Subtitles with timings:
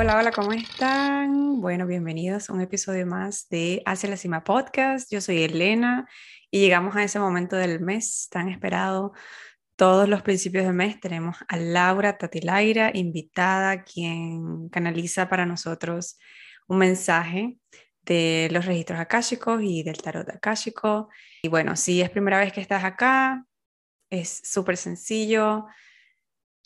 [0.00, 1.60] Hola, hola, ¿cómo están?
[1.60, 5.10] Bueno, bienvenidos a un episodio más de Hacia la Cima Podcast.
[5.10, 6.06] Yo soy Elena
[6.52, 9.12] y llegamos a ese momento del mes tan esperado.
[9.74, 16.16] Todos los principios del mes tenemos a Laura Tatilaira, invitada, quien canaliza para nosotros
[16.68, 17.58] un mensaje
[18.02, 21.08] de los registros akáshicos y del tarot akáshico.
[21.42, 23.44] Y bueno, si es primera vez que estás acá,
[24.10, 25.66] es súper sencillo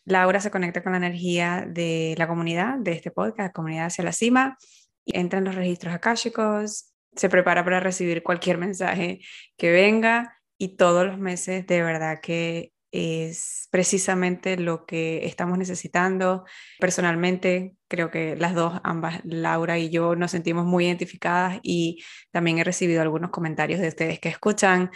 [0.05, 4.13] Laura se conecta con la energía de la comunidad, de este podcast, Comunidad hacia la
[4.13, 4.57] Cima,
[5.05, 9.21] y entra en los registros akáshicos, se prepara para recibir cualquier mensaje
[9.57, 16.45] que venga y todos los meses de verdad que es precisamente lo que estamos necesitando.
[16.79, 22.59] Personalmente, creo que las dos, ambas, Laura y yo, nos sentimos muy identificadas y también
[22.59, 24.91] he recibido algunos comentarios de ustedes que escuchan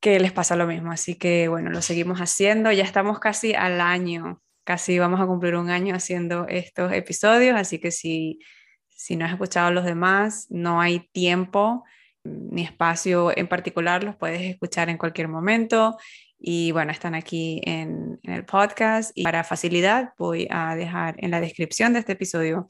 [0.00, 0.90] que les pasa lo mismo.
[0.92, 2.72] Así que bueno, lo seguimos haciendo.
[2.72, 7.78] Ya estamos casi al año, casi vamos a cumplir un año haciendo estos episodios, así
[7.78, 8.40] que si,
[8.88, 11.84] si no has escuchado los demás, no hay tiempo
[12.24, 15.96] ni espacio en particular, los puedes escuchar en cualquier momento.
[16.38, 19.12] Y bueno, están aquí en, en el podcast.
[19.14, 22.66] Y para facilidad, voy a dejar en la descripción de este episodio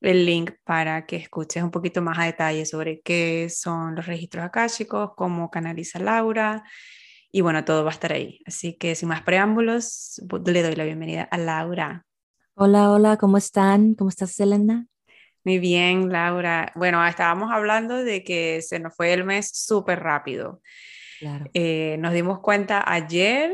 [0.00, 4.44] el link para que escuches un poquito más a detalle sobre qué son los registros
[4.44, 6.64] akáshicos, cómo canaliza Laura
[7.30, 8.40] y bueno, todo va a estar ahí.
[8.46, 12.06] Así que sin más preámbulos, le doy la bienvenida a Laura.
[12.54, 13.94] Hola, hola, ¿cómo están?
[13.94, 14.86] ¿Cómo estás, Selena?
[15.44, 16.72] Muy bien, Laura.
[16.74, 20.60] Bueno, estábamos hablando de que se nos fue el mes súper rápido.
[21.20, 21.46] Claro.
[21.54, 23.52] Eh, nos dimos cuenta ayer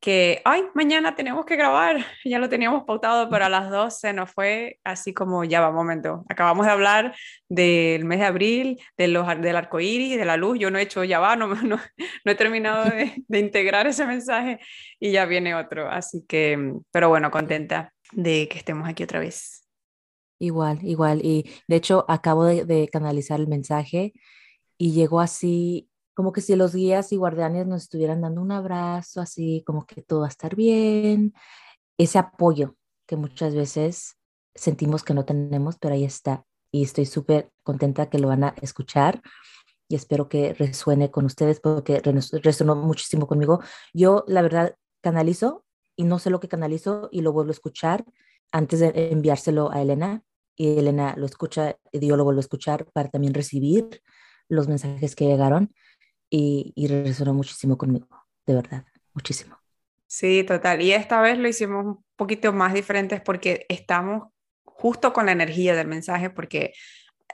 [0.00, 4.30] que, ay, mañana tenemos que grabar, ya lo teníamos pautado, pero a las 12 nos
[4.30, 7.14] fue así como, ya va, momento, acabamos de hablar
[7.48, 10.82] del mes de abril, de los, del arco iris, de la luz, yo no he
[10.82, 11.80] hecho, ya va, no, no,
[12.24, 14.60] no he terminado de, integrar ese mensaje
[15.00, 19.62] y ya viene otro, así que, pero bueno, contenta de que estemos aquí otra vez.
[20.38, 24.12] Igual, igual, y de hecho acabo de canalizar el mensaje
[24.76, 29.20] y llegó así como que si los guías y guardianes nos estuvieran dando un abrazo,
[29.20, 31.34] así como que todo va a estar bien,
[31.98, 32.74] ese apoyo
[33.06, 34.16] que muchas veces
[34.54, 36.46] sentimos que no tenemos, pero ahí está.
[36.72, 39.20] Y estoy súper contenta que lo van a escuchar
[39.88, 42.00] y espero que resuene con ustedes porque
[42.42, 43.60] resonó muchísimo conmigo.
[43.92, 45.66] Yo, la verdad, canalizo
[45.96, 48.06] y no sé lo que canalizo y lo vuelvo a escuchar
[48.52, 50.22] antes de enviárselo a Elena
[50.56, 54.00] y Elena lo escucha y yo lo vuelvo a escuchar para también recibir
[54.48, 55.74] los mensajes que llegaron
[56.30, 58.08] y, y resonó muchísimo conmigo,
[58.46, 59.56] de verdad, muchísimo.
[60.06, 60.82] Sí, total.
[60.82, 64.28] Y esta vez lo hicimos un poquito más diferentes porque estamos
[64.64, 66.72] justo con la energía del mensaje, porque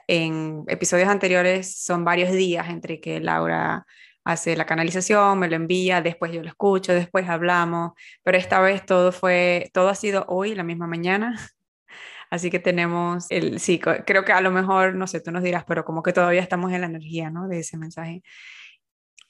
[0.07, 3.85] en episodios anteriores son varios días entre que Laura
[4.23, 7.91] hace la canalización, me lo envía, después yo lo escucho, después hablamos,
[8.23, 11.37] pero esta vez todo fue, todo ha sido hoy, la misma mañana.
[12.29, 15.65] Así que tenemos el, sí, creo que a lo mejor, no sé, tú nos dirás,
[15.67, 17.47] pero como que todavía estamos en la energía, ¿no?
[17.47, 18.23] De ese mensaje.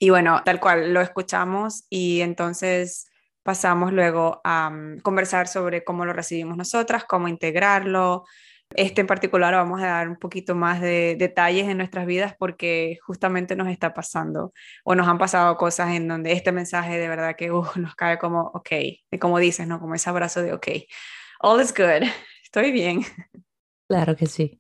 [0.04, 3.10] Y bueno, tal cual, lo escuchamos y entonces
[3.42, 8.26] pasamos luego a mm, conversar sobre cómo lo recibimos nosotras, cómo integrarlo.
[8.76, 12.98] Este en particular vamos a dar un poquito más de detalles en nuestras vidas porque
[13.06, 14.52] justamente nos está pasando
[14.84, 18.18] o nos han pasado cosas en donde este mensaje de verdad que uh, nos cae
[18.18, 18.72] como, ok,
[19.10, 19.80] y como dices, ¿no?
[19.80, 20.68] Como ese abrazo de, ok,
[21.40, 22.10] all is good,
[22.44, 23.06] estoy bien.
[23.88, 24.60] Claro que sí.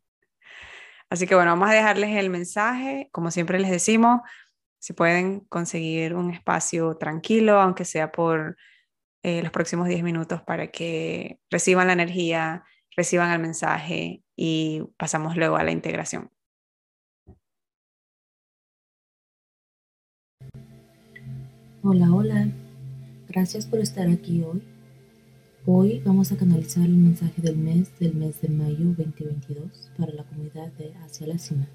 [1.13, 3.07] Así que bueno, vamos a dejarles el mensaje.
[3.11, 4.21] Como siempre les decimos,
[4.83, 8.57] si pueden conseguir un espacio tranquilo, aunque sea por
[9.23, 12.65] eh, los próximos 10 minutos, para que reciban la energía,
[12.97, 16.31] reciban el mensaje y pasamos luego a la integración.
[21.81, 22.47] Hola, hola.
[23.29, 24.61] Gracias por estar aquí hoy.
[25.65, 30.25] Hoy vamos a canalizar el mensaje del mes del mes de mayo 2022 para la
[30.25, 31.69] comunidad de Hacia la Cima.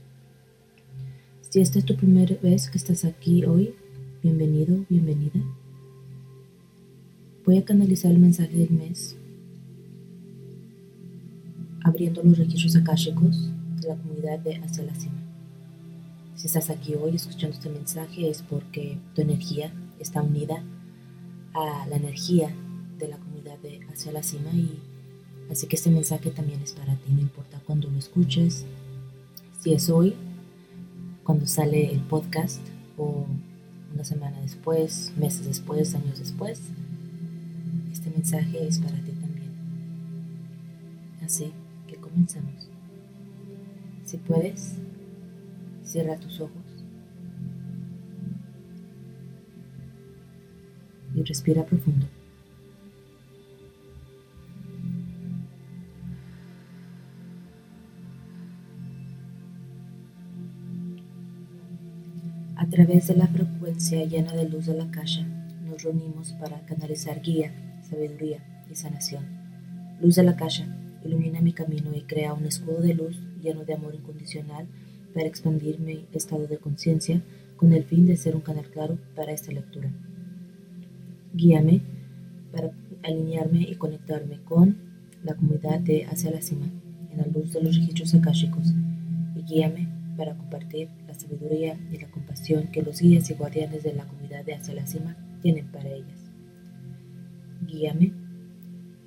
[1.51, 3.75] Si esta es tu primera vez que estás aquí hoy,
[4.23, 5.41] bienvenido, bienvenida.
[7.47, 9.17] Voy a canalizar el mensaje del mes
[11.83, 13.51] abriendo los registros akáshicos
[13.81, 15.23] de la comunidad de Hacia la Cima.
[16.35, 20.63] Si estás aquí hoy escuchando este mensaje es porque tu energía está unida
[21.55, 22.55] a la energía
[22.99, 24.79] de la comunidad de Hacia la Cima y
[25.51, 28.67] así que este mensaje también es para ti, no importa cuándo lo escuches,
[29.63, 30.15] si es hoy
[31.29, 32.59] cuando sale el podcast
[32.97, 33.27] o
[33.93, 36.59] una semana después, meses después, años después,
[37.93, 39.51] este mensaje es para ti también.
[41.23, 41.53] Así
[41.87, 42.71] que comenzamos.
[44.07, 44.77] Si puedes,
[45.85, 46.65] cierra tus ojos
[51.15, 52.07] y respira profundo.
[62.89, 65.21] Través de la frecuencia llena de luz de la caja,
[65.69, 67.53] nos reunimos para canalizar guía,
[67.83, 68.43] sabiduría
[68.73, 69.27] y sanación.
[70.01, 70.65] Luz de la caja,
[71.05, 74.67] ilumina mi camino y crea un escudo de luz lleno de amor incondicional
[75.13, 77.21] para expandir mi estado de conciencia
[77.59, 79.91] con el fin de ser un canal claro para esta lectura.
[81.35, 81.83] Guíame
[82.53, 82.71] para
[83.03, 84.79] alinearme y conectarme con
[85.25, 86.71] la comunidad de Hacia la Cima
[87.13, 88.73] en la luz de los registros akáshicos
[89.37, 93.95] y guíame para compartir la sabiduría y la compasión que los guías y guardianes de
[93.95, 96.19] la comunidad de Hacia la Cima tienen para ellas.
[97.65, 98.13] Guíame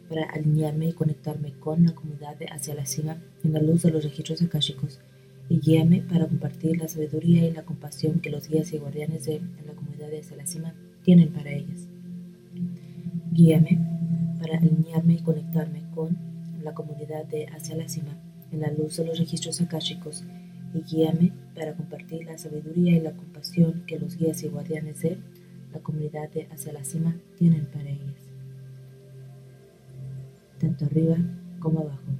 [0.08, 3.92] para alinearme y conectarme con la comunidad de Hacia la Cima en la luz de
[3.92, 5.02] los registros akáshicos
[5.50, 9.42] y guíame para compartir la sabiduría y la compasión que los guías y guardianes de
[9.68, 10.74] la comunidad de Hacia la Cima
[11.04, 11.90] tienen para ellas.
[13.34, 13.80] Guíame
[14.40, 16.18] para alinearme y conectarme con
[16.64, 18.18] la comunidad de Hacia la Cima
[18.54, 20.24] en la luz de los registros akáshicos
[20.74, 25.18] y guíame para compartir la sabiduría y la compasión que los guías y guardianes de
[25.74, 28.30] la comunidad de Hacia la Cima tienen para ellas.
[30.60, 31.18] Tanto arriba
[31.60, 32.12] como abajo,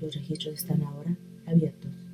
[0.00, 1.16] los registros están ahora
[1.46, 2.05] abiertos.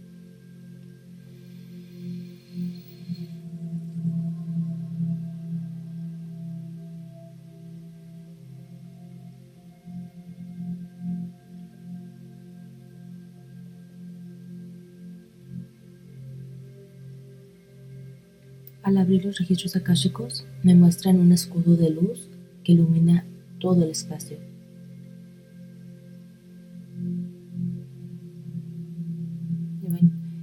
[18.83, 22.29] Al abrir los registros akáshicos, me muestran un escudo de luz
[22.65, 23.25] que ilumina
[23.61, 24.39] todo el espacio.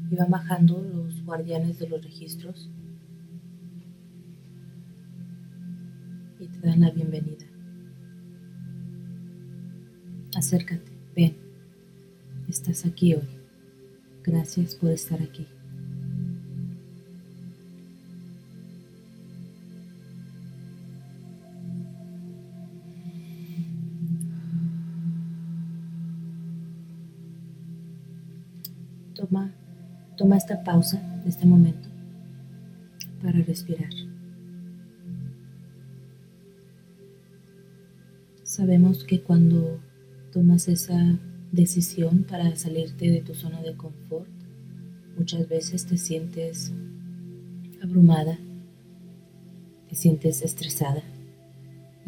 [0.10, 2.70] Y van, bajando los guardianes de los registros
[6.40, 7.46] y te dan la bienvenida.
[10.36, 11.36] Acércate, ven,
[12.48, 13.28] estás aquí hoy.
[14.24, 15.46] Gracias por estar aquí.
[30.20, 31.90] Toma esta pausa, este momento,
[33.24, 33.90] para respirar.
[38.44, 39.80] Sabemos que cuando
[40.32, 41.18] tomas esa
[41.52, 44.30] decisión para salirte de tu zona de confort,
[45.18, 46.72] muchas veces te sientes
[47.82, 48.38] abrumada,
[49.88, 51.02] te sientes estresada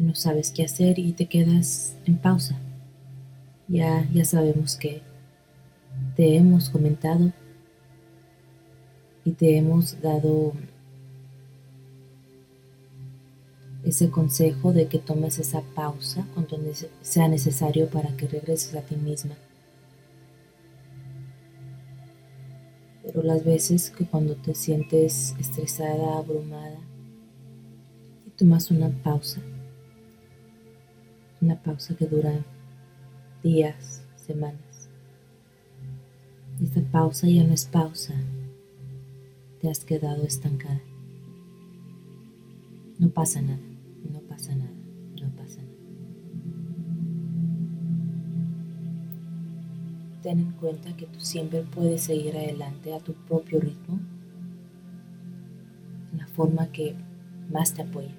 [0.02, 2.58] no sabes qué hacer y te quedas en pausa.
[3.68, 5.00] Ya, ya sabemos que
[6.16, 7.32] te hemos comentado
[9.24, 10.52] y te hemos dado
[13.84, 16.58] ese consejo de que tomes esa pausa cuando
[17.02, 19.34] sea necesario para que regreses a ti misma.
[23.02, 26.78] Pero las veces que cuando te sientes estresada, abrumada,
[28.26, 29.40] y tomas una pausa,
[31.40, 32.44] una pausa que dura
[33.42, 34.88] días, semanas,
[36.62, 38.14] esta pausa ya no es pausa.
[39.62, 40.80] Te has quedado estancada.
[42.98, 43.62] No pasa nada,
[44.12, 44.72] no pasa nada,
[45.20, 45.72] no pasa nada.
[50.24, 54.00] Ten en cuenta que tú siempre puedes seguir adelante a tu propio ritmo,
[56.10, 56.96] en la forma que
[57.48, 58.16] más te apoya.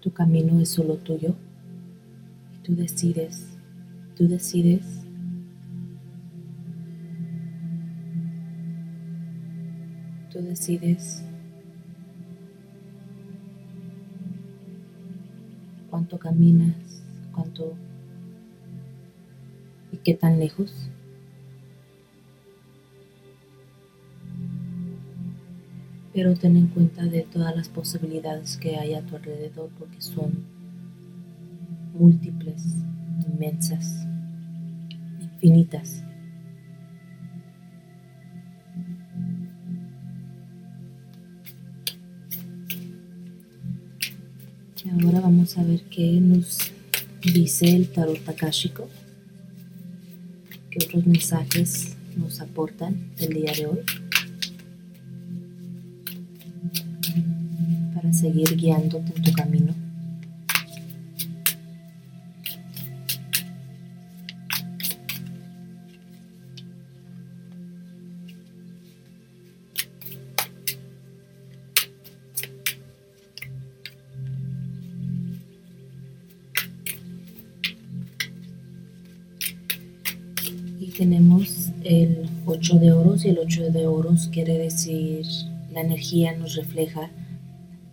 [0.00, 1.36] Tu camino es solo tuyo
[2.54, 3.51] y tú decides,
[4.22, 4.84] tú decides
[10.30, 11.24] tú decides
[15.90, 17.02] cuánto caminas,
[17.32, 17.74] cuánto
[19.90, 20.72] y qué tan lejos.
[26.14, 30.44] pero ten en cuenta de todas las posibilidades que hay a tu alrededor porque son
[31.94, 32.62] múltiples,
[33.26, 34.01] inmensas,
[35.42, 36.02] infinitas.
[44.84, 46.58] Y ahora vamos a ver qué nos
[47.22, 48.88] dice el tarot akáshico,
[50.70, 53.78] qué otros mensajes nos aportan el día de hoy.
[58.12, 59.71] seguir guiándote en tu camino.
[83.24, 85.26] Y el 8 de oros quiere decir
[85.72, 87.10] la energía nos refleja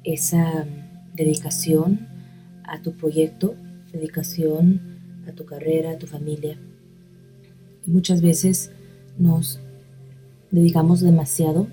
[0.03, 0.65] esa
[1.13, 2.07] dedicación
[2.63, 3.55] a tu proyecto,
[3.91, 4.81] dedicación
[5.27, 6.57] a tu carrera, a tu familia.
[7.85, 8.71] muchas veces
[9.17, 9.59] nos
[10.51, 11.67] dedicamos demasiado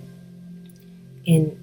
[1.24, 1.54] en,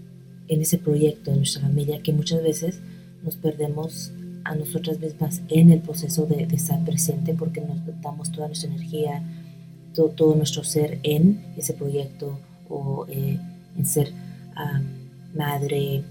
[0.48, 2.82] en ese proyecto, en nuestra familia, que muchas veces
[3.24, 4.12] nos perdemos
[4.44, 9.24] a nosotras mismas en el proceso de, estar presente porque nos damos toda nuestra energía,
[9.94, 13.40] todo, nuestro ser en ese proyecto o eh,
[13.78, 14.12] en ser
[15.34, 16.04] madre,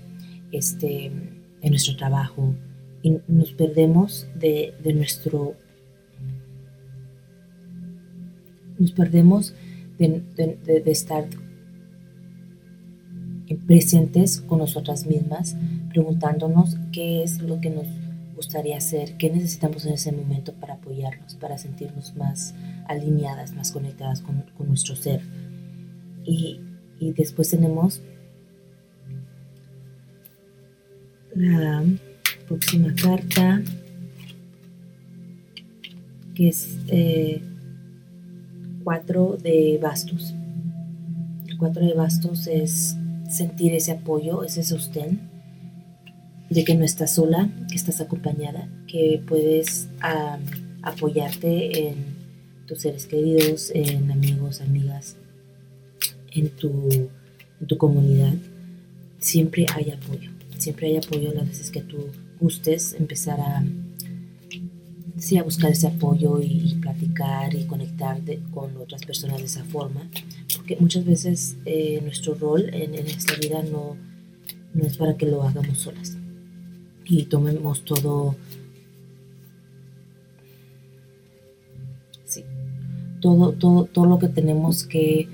[0.50, 2.54] este, en nuestro trabajo.
[3.02, 5.54] Y nos perdemos de, de nuestro
[8.78, 9.54] nos perdemos
[9.98, 11.26] de, de, estar
[13.66, 15.56] presentes con nosotras mismas,
[15.90, 17.86] preguntándonos qué es lo que nos
[18.34, 22.54] gustaría hacer, qué necesitamos en ese momento para apoyarnos, para sentirnos más
[22.86, 25.20] alineadas, más conectadas con, con nuestro ser.
[26.24, 26.60] Y,
[26.98, 28.00] y, después tenemos
[31.34, 31.82] la
[32.46, 33.62] próxima carta,
[36.34, 37.42] que es eh,
[38.84, 40.34] cuatro de bastos.
[41.48, 42.96] El cuatro de bastos es
[43.28, 45.31] sentir ese apoyo, ese sostén
[46.52, 49.88] de que no estás sola, que estás acompañada, que puedes
[50.82, 51.94] apoyarte en
[52.66, 55.16] tus seres queridos, en amigos, amigas,
[56.30, 56.90] en tu,
[57.60, 58.34] en tu comunidad.
[59.18, 63.64] Siempre hay apoyo, siempre hay apoyo las veces que tú gustes empezar a,
[65.16, 68.20] sí, a buscar ese apoyo y, platicar y conectar
[68.52, 70.10] con otras personas de esa forma,
[70.56, 73.96] porque muchas veces eh, nuestro rol en, en, esta vida no,
[74.74, 76.18] no es para que lo hagamos solas
[77.04, 78.36] y tomemos todo,
[82.24, 82.44] sí,
[83.20, 85.28] todo, todo, todo lo que tenemos que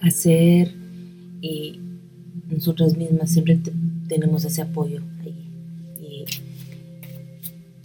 [0.00, 0.74] hacer
[1.40, 1.80] y
[2.48, 3.60] nosotras mismas siempre
[4.08, 5.34] tenemos ese apoyo ahí.
[6.00, 6.24] Y,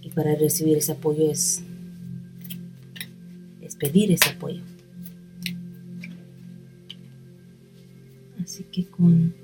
[0.06, 1.62] y, para recibir ese apoyo es,
[3.60, 4.62] es pedir ese apoyo.
[8.42, 9.34] Así que con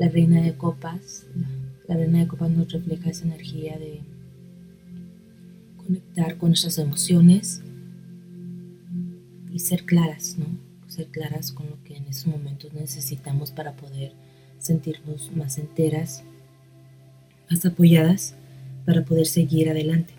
[0.00, 1.26] la reina de copas,
[1.86, 4.00] la reina de copas nos refleja esa energía de
[5.76, 7.60] conectar con nuestras emociones
[9.52, 10.46] y ser claras, ¿no?
[10.88, 14.14] Ser claras con lo que en esos momentos necesitamos para poder
[14.58, 16.24] sentirnos más enteras,
[17.50, 18.34] más apoyadas
[18.86, 20.14] para poder seguir adelante.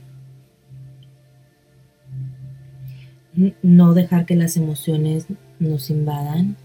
[3.63, 5.25] No dejar que las emociones
[5.59, 6.55] nos invadan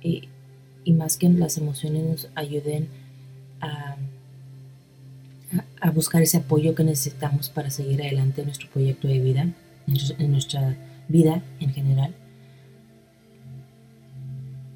[0.00, 0.28] y,
[0.86, 2.88] más que las emociones nos ayuden
[3.60, 3.96] a,
[5.80, 9.52] a, buscar ese apoyo que necesitamos para seguir adelante en nuestro proyecto de vida,
[10.18, 10.76] en nuestra
[11.08, 12.14] vida en general,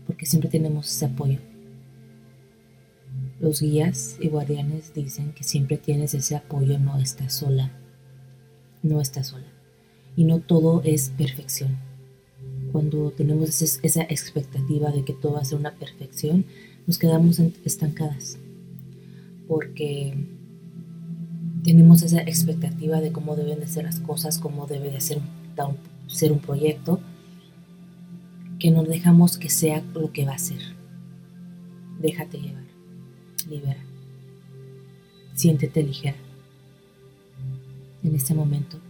[0.06, 1.38] porque siempre tenemos ese apoyo.
[3.40, 7.72] Los guías y guardianes dicen que siempre tienes ese apoyo, no estás sola,
[8.82, 9.46] no estás sola.
[10.16, 11.76] Y no todo es perfección.
[12.74, 16.44] Cuando tenemos esa expectativa de que todo va a ser una perfección,
[16.88, 18.36] nos quedamos estancadas.
[19.46, 20.18] Porque
[21.62, 25.20] tenemos esa expectativa de cómo deben de ser las cosas, cómo debe de ser,
[26.08, 26.98] ser un proyecto,
[28.58, 30.58] que nos dejamos que sea lo que va a ser.
[32.00, 32.64] Déjate llevar
[33.48, 33.84] libera.
[35.36, 36.16] Siéntete ligera.
[38.02, 38.80] En este momento,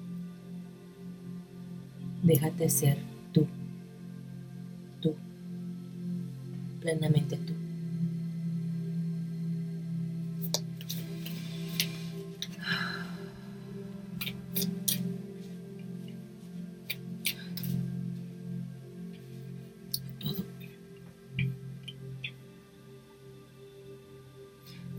[2.22, 3.12] déjate ser
[6.84, 7.54] plenamente tú.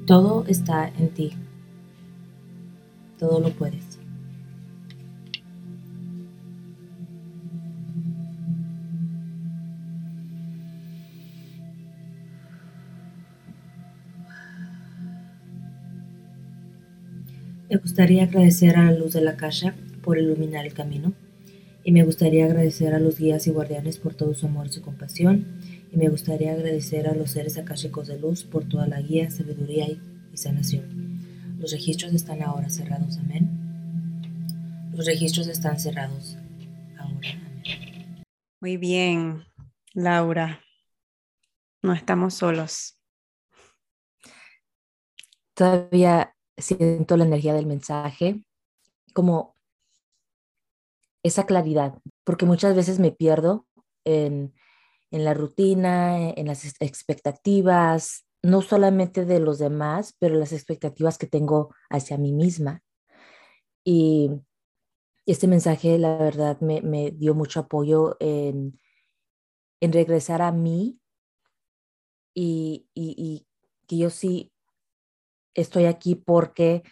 [0.08, 1.34] Todo está en ti.
[3.20, 3.85] Todo lo puedes.
[17.96, 19.74] Gustaría agradecer a la luz de la caja
[20.04, 21.14] por iluminar el camino
[21.82, 24.82] y me gustaría agradecer a los guías y guardianes por todo su amor y su
[24.82, 25.62] compasión
[25.94, 29.88] y me gustaría agradecer a los seres akáshicos de luz por toda la guía, sabiduría
[29.88, 30.02] y,
[30.34, 31.22] sanación.
[31.58, 33.50] Los registros están ahora cerrados, amén.
[34.94, 36.36] Los registros están cerrados
[37.00, 38.26] ahora, amén.
[38.60, 39.46] Muy bien,
[39.94, 40.60] Laura.
[41.82, 43.00] No estamos solos.
[45.54, 48.46] Todavía siento la energía del mensaje,
[49.14, 49.56] como
[51.24, 53.66] esa claridad, porque muchas veces me pierdo
[54.04, 54.54] en,
[55.12, 61.26] en la rutina, en las expectativas, no solamente de los demás, pero las expectativas que
[61.26, 62.84] tengo hacia mí misma.
[63.84, 64.30] Y
[65.26, 68.80] este mensaje, la verdad, me, me dio mucho apoyo en,
[69.82, 71.00] en regresar a mí
[72.36, 73.48] y, y, y,
[73.88, 74.52] que yo sí
[75.56, 76.84] estoy aquí porque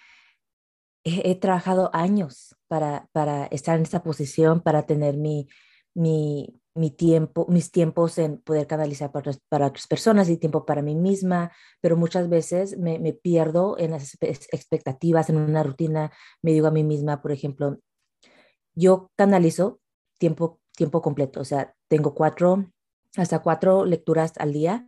[1.04, 5.48] he, trabajado años para, para, estar en esta posición, para tener mi,
[5.94, 10.82] mi, mi tiempo, mis tiempos en poder canalizar para, para, otras personas y tiempo para
[10.82, 11.52] mí misma,
[11.82, 16.72] pero muchas veces me, me pierdo en las expectativas, en una rutina, me digo a
[16.72, 17.80] mí misma, por ejemplo,
[18.76, 19.80] yo canalizo
[20.18, 22.72] tiempo, tiempo completo, o sea, tengo cuatro,
[23.18, 24.88] hasta cuatro lecturas al día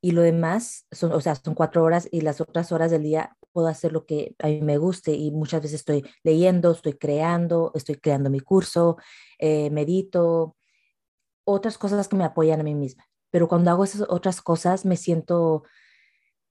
[0.00, 3.36] y lo demás son, o sea, son cuatro horas y las otras horas del día
[3.52, 7.72] puedo hacer lo que a mí me guste y muchas veces estoy leyendo, estoy creando,
[7.74, 8.96] estoy creando mi curso,
[9.38, 10.56] eh, medito,
[11.44, 13.06] otras cosas que me apoyan a mí misma.
[13.30, 15.64] Pero cuando hago esas otras cosas me siento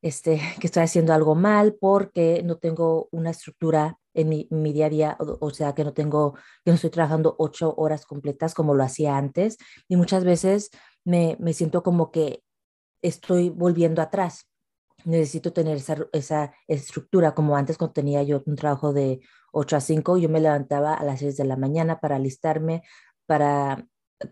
[0.02, 4.88] este, que estoy haciendo algo mal porque no tengo una estructura en mi, mi día
[4.88, 6.34] a día, o, sea, que no tengo,
[6.66, 9.58] que no estoy trabajando ocho horas completas como lo hacía antes.
[9.88, 10.72] Y muchas veces
[11.06, 12.42] me, me siento como que
[13.02, 14.50] estoy volviendo atrás.
[15.06, 19.82] Necesito tener esa, esa estructura como antes cuando tenía yo un trabajo de 8 a
[19.82, 22.84] 5, yo me levantaba a las 6 de la mañana para alistarme,
[23.26, 23.86] para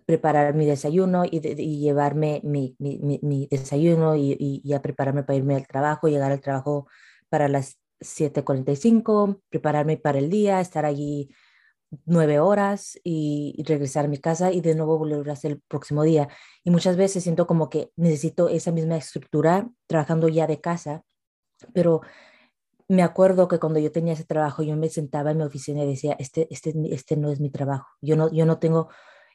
[0.06, 1.40] preparar mi desayuno y,
[1.80, 6.88] llevarme mi, mi, desayuno y, y, a prepararme para irme al trabajo, llegar al trabajo
[7.30, 11.30] para las 7.45, prepararme para el día, estar allí
[12.06, 16.04] nueve horas y, regresar a mi casa y de nuevo volver a hacer el próximo
[16.04, 16.28] día.
[16.64, 21.04] Y muchas veces siento como que necesito esa misma estructura trabajando ya de casa,
[21.74, 22.02] pero
[22.88, 25.88] me acuerdo que cuando yo tenía ese trabajo, yo me sentaba en mi oficina y
[25.88, 28.90] decía, este, este, este no es mi trabajo, yo no, yo no tengo,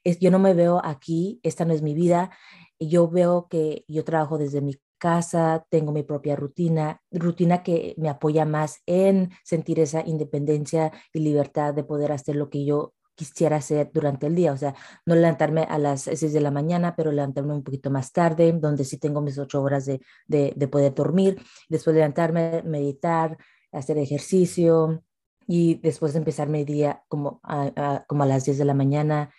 [0.04, 2.30] es, yo no me veo aquí, esta no es mi vida,
[2.78, 8.08] yo veo que yo trabajo desde mi casa, tengo mi propia rutina, rutina que me
[8.08, 13.56] apoya más en sentir esa independencia y libertad de poder hacer lo que yo quisiera
[13.56, 17.12] hacer durante el día, o sea, no levantarme a las 6 de la mañana, pero
[17.12, 21.36] levantarme un poquito más tarde, donde sí tengo mis ocho horas de, de, poder dormir,
[21.68, 23.36] después levantarme, meditar,
[23.72, 25.02] hacer ejercicio
[25.46, 29.30] y después empezar mi día como a, como a las 10 de la mañana,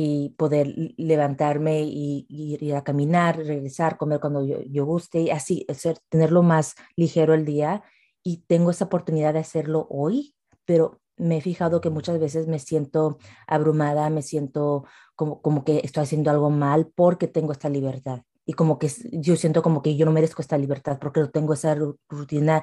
[0.00, 5.98] y poder levantarme y, ir a caminar, regresar, comer cuando yo, guste y así, hacer,
[6.08, 7.82] tenerlo más ligero el día.
[8.22, 12.60] Y tengo esa oportunidad de hacerlo hoy, pero me he fijado que muchas veces me
[12.60, 14.84] siento abrumada, me siento
[15.16, 18.22] como, como que estoy haciendo algo mal porque tengo esta libertad.
[18.46, 21.54] Y como que yo siento como que yo no merezco esta libertad porque no tengo
[21.54, 21.76] esa
[22.08, 22.62] rutina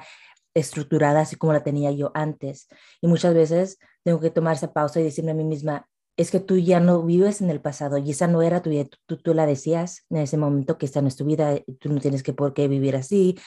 [0.54, 2.66] estructurada así como la tenía yo antes.
[3.02, 6.40] Y muchas veces tengo que tomar esa pausa y decirme a mí misma, es que
[6.40, 8.84] tú ya no vives en el pasado y esa no era tu vida.
[9.06, 12.00] Tú, tú, la decías en ese momento que esta no es tu vida, tú no
[12.00, 13.38] tienes que por qué vivir así,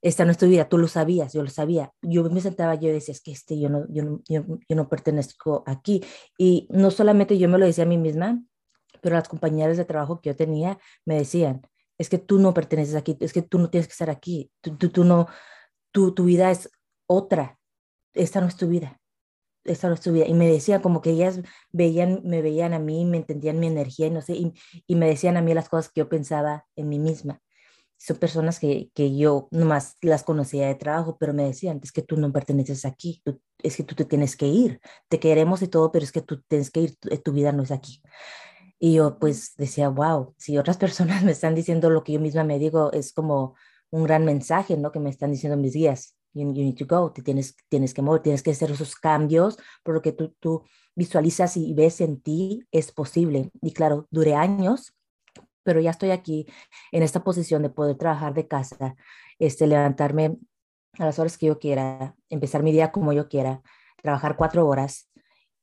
[0.00, 1.92] esta no es tu vida, tú lo sabías, yo lo sabía.
[2.02, 4.44] Yo me sentaba, yo decía, es que este, yo no, yo no, yo,
[4.76, 6.04] no pertenezco aquí.
[6.38, 8.42] Y no solamente yo me lo decía a mí misma,
[9.02, 11.62] pero las compañeras de trabajo que yo tenía me decían,
[11.98, 14.76] es que tú no perteneces aquí, es que tú no tienes que estar aquí, tú,
[14.76, 15.26] tú, tú no,
[15.92, 16.70] tu vida es
[17.06, 17.58] otra,
[18.14, 19.00] esta no es tu vida
[19.64, 20.26] esa no es vida.
[20.26, 21.40] Y me decían como que ellas
[21.72, 24.54] veían, me veían a mí, me entendían mi energía y no sé, y,
[24.94, 27.40] me decían a mí las cosas que yo pensaba en mí misma.
[27.96, 32.02] Son personas que, que yo nomás las conocía de trabajo, pero me decían, es que
[32.02, 33.22] tú no perteneces aquí,
[33.62, 36.42] es que tú te tienes que ir, te queremos y todo, pero es que tú
[36.48, 38.02] tienes que ir, tu, tu vida no es aquí.
[38.78, 42.44] Y yo pues decía, wow, si otras personas me están diciendo lo que yo misma
[42.44, 43.56] me digo, es como
[43.90, 44.92] un gran mensaje, ¿no?
[44.92, 48.22] Que me están diciendo mis guías you, need to go, te tienes, tienes que mover,
[48.22, 50.62] tienes que hacer esos cambios, por lo que tú, tú
[50.94, 53.50] visualizas y ves en ti es posible.
[53.62, 54.94] Y claro, duré años,
[55.62, 56.46] pero ya estoy aquí
[56.92, 58.96] en esta posición de poder trabajar de casa,
[59.38, 60.36] este, levantarme
[60.98, 63.62] a las horas que yo quiera, empezar mi día como yo quiera,
[64.02, 65.10] trabajar cuatro horas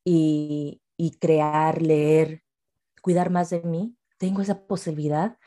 [0.04, 2.44] y, y crear, leer,
[3.02, 3.96] cuidar más de mí.
[4.18, 5.38] Tengo esa posibilidad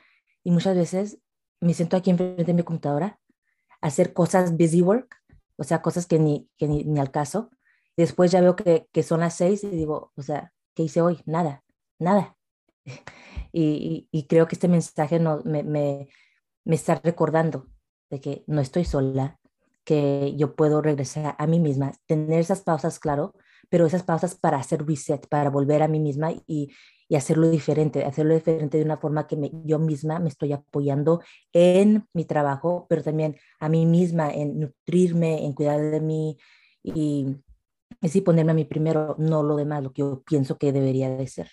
[0.42, 1.18] y muchas veces
[1.60, 3.20] me siento aquí enfrente de mi computadora
[3.84, 5.14] hacer cosas busy work,
[5.56, 7.50] o sea, cosas que ni, que ni, ni al caso.
[7.96, 11.20] Después ya veo que, que, son las seis y digo, o sea, ¿qué hice hoy?
[11.26, 11.62] Nada,
[11.98, 12.36] nada.
[13.56, 16.08] Y, y, creo que este mensaje no, me, me,
[16.64, 17.68] me está recordando
[18.10, 19.38] de que no estoy sola,
[19.84, 23.32] que yo puedo regresar a mí misma, tener esas pausas, claro,
[23.70, 26.72] pero esas pausas para hacer reset, para volver a mí misma y,
[27.08, 32.08] y hacerlo diferente, hacerlo diferente de una forma que yo misma me estoy apoyando en
[32.12, 36.38] mi trabajo, pero también a mí misma en nutrirme, en cuidar de mí
[36.82, 37.36] y,
[38.02, 41.26] sí ponerme a mí primero, no lo demás, lo que yo pienso que debería de
[41.26, 41.50] ser.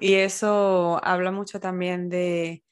[0.00, 2.62] Y eso habla mucho también de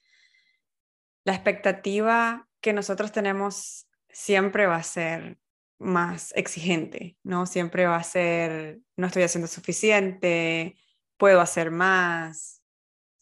[1.24, 5.38] la expectativa que nosotros tenemos siempre va a ser
[5.78, 7.46] más exigente, ¿no?
[7.46, 10.76] Siempre va a ser, no estoy haciendo suficiente,
[11.16, 12.62] puedo hacer más.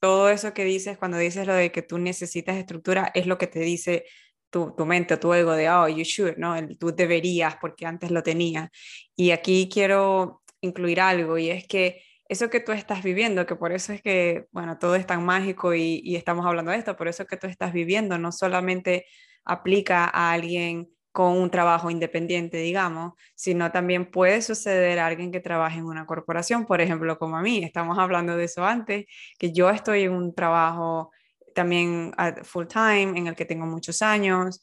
[0.00, 3.46] Todo eso que dices cuando dices lo de que tú necesitas estructura es lo que
[3.46, 4.04] te dice
[4.50, 6.56] tu, tu mente o tu ego de, oh, you should, ¿no?
[6.56, 8.70] El, tú deberías porque antes lo tenía.
[9.16, 13.72] Y aquí quiero incluir algo y es que eso que tú estás viviendo, que por
[13.72, 17.08] eso es que, bueno, todo es tan mágico y, y estamos hablando de esto, por
[17.08, 19.06] eso que tú estás viviendo no solamente
[19.44, 25.40] aplica a alguien con un trabajo independiente, digamos, sino también puede suceder a alguien que
[25.40, 27.64] trabaje en una corporación, por ejemplo, como a mí.
[27.64, 29.06] Estamos hablando de eso antes,
[29.38, 31.10] que yo estoy en un trabajo
[31.54, 34.60] también full time en el que tengo muchos años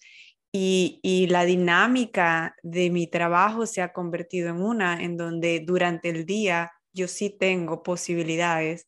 [0.52, 6.10] y, y, la dinámica de mi trabajo se ha convertido en una en donde durante
[6.10, 8.86] el día yo sí tengo posibilidades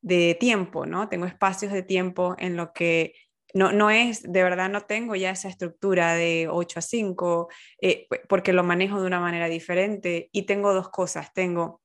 [0.00, 1.10] de tiempo, ¿no?
[1.10, 3.12] Tengo espacios de tiempo en lo que
[3.54, 7.48] no, no es, de verdad no tengo ya esa estructura de 8 a 5,
[7.80, 11.82] eh, porque lo manejo de una manera diferente y tengo dos cosas, tengo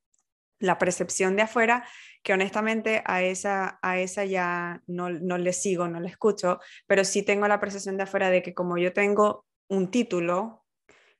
[0.59, 1.85] la percepción de afuera,
[2.23, 7.03] que honestamente a esa, a esa ya no, no le sigo, no le escucho, pero
[7.05, 10.65] sí tengo la percepción de afuera de que como yo tengo un título,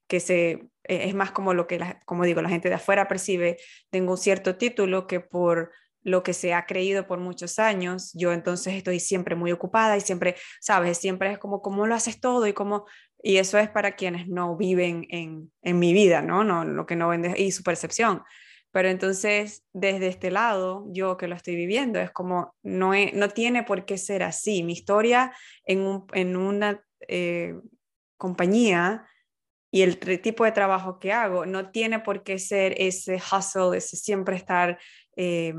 [0.07, 3.57] que se, e, es más como lo que, como digo, la gente de afuera percibe,
[3.89, 5.71] tengo un cierto título que por
[6.07, 10.01] lo que se ha creído por muchos años, yo entonces estoy siempre muy ocupada y
[10.01, 12.47] siempre, sabes, siempre es como, ¿cómo lo haces todo?
[12.47, 12.85] Y como,
[13.21, 16.45] y eso es para quienes no viven en, en mi vida, ¿no?
[16.45, 18.23] no lo que no ven y su percepción.
[18.71, 23.63] Pero entonces, desde este lado, yo que lo estoy viviendo, es como, no, no tiene
[23.63, 24.63] por qué ser así.
[24.63, 25.33] Mi historia
[25.65, 27.53] en, un, en una eh,
[28.15, 29.05] compañía
[29.71, 33.97] y el tipo de trabajo que hago no tiene por qué ser ese hustle, ese
[33.97, 34.79] siempre estar
[35.17, 35.53] eh,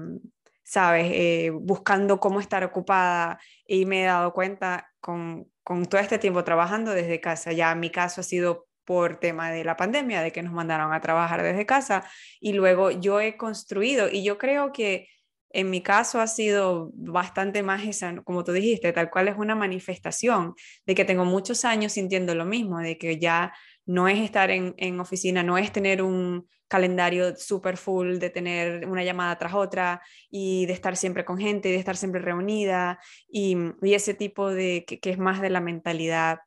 [0.68, 1.10] ¿sabes?
[1.14, 6.44] Eh, buscando cómo estar ocupada y me he dado cuenta con, con todo este tiempo
[6.44, 10.42] trabajando desde casa, ya mi caso ha sido por tema de la pandemia, de que
[10.42, 12.04] nos mandaron a trabajar desde casa
[12.38, 14.10] y luego yo he construido.
[14.10, 15.08] Y yo creo que
[15.50, 19.54] en mi caso ha sido bastante más esa, como tú dijiste, tal cual es una
[19.54, 20.54] manifestación
[20.84, 23.54] de que tengo muchos años sintiendo lo mismo, de que ya
[23.86, 28.86] no es estar en, en oficina, no es tener un calendario super full, de tener
[28.86, 33.56] una llamada tras otra y de estar siempre con gente, de estar siempre reunida y,
[33.82, 36.40] y ese tipo de, que, que, es más de la mentalidad,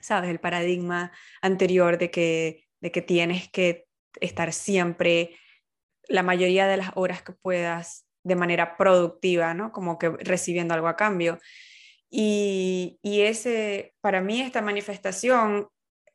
[0.00, 0.30] ¿sabes?
[0.30, 3.86] El paradigma anterior de que, de que tienes que
[4.20, 5.36] estar siempre
[6.08, 9.72] la mayoría de las horas que puedas de manera productiva, ¿no?
[9.72, 11.38] Como que recibiendo algo a cambio.
[12.10, 15.68] Y, y ese, para mí esta manifestación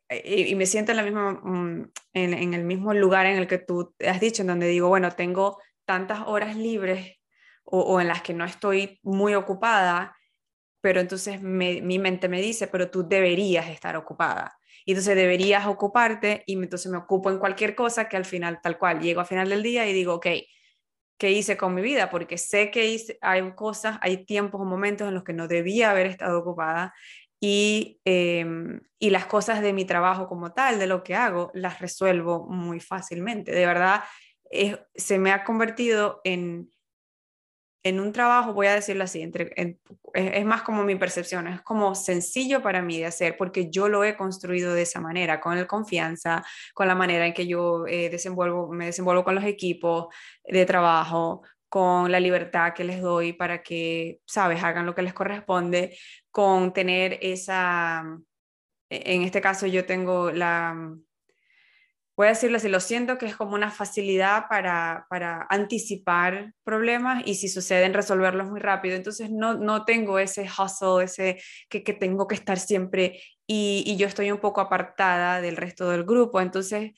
[0.08, 3.94] y, me siento en, la misma, mm, en, el mismo lugar en el que tú
[4.06, 7.16] has dicho, en donde digo, bueno, tengo tantas horas libres
[7.64, 10.16] o, en las que no estoy muy ocupada,
[10.80, 14.56] pero entonces mi mente me dice, pero tú deberías estar ocupada.
[14.84, 18.78] Y entonces deberías ocuparte y entonces me ocupo en cualquier cosa que al final, tal
[18.78, 20.26] cual, llego al final del día y digo, ok,
[21.18, 22.08] ¿qué hice con mi vida?
[22.08, 26.06] Porque sé que hay cosas, hay tiempos o momentos en los que no debía haber
[26.06, 26.94] estado ocupada
[27.40, 31.80] y, em, y las cosas de mi trabajo como tal, de lo que hago, las
[31.80, 33.52] resuelvo muy fácilmente.
[33.52, 34.02] De verdad,
[34.94, 36.70] se me ha convertido en,
[37.86, 39.52] en un trabajo, voy a decirlo así, entre,
[40.12, 44.02] es, más como mi percepción, es como sencillo para mí de hacer porque yo lo
[44.02, 46.44] he construido de esa manera, con el confianza,
[46.74, 48.10] con la manera en que yo eh,
[48.70, 50.06] me desenvuelvo con los equipos
[50.44, 51.42] de trabajo,
[51.76, 55.94] con la libertad que les doy para que, sabes, hagan lo que les corresponde,
[56.30, 58.02] con tener esa,
[58.88, 60.74] e-, en este caso yo tengo la,
[62.16, 67.22] voy a decirlo así, lo siento que es como una facilidad para, para anticipar problemas
[67.26, 68.96] y si suceden resolverlos muy rápido.
[68.96, 74.06] Entonces no, no tengo ese hustle, ese que, que tengo que estar siempre y, yo
[74.06, 76.40] estoy un poco apartada del resto del grupo.
[76.40, 76.92] Entonces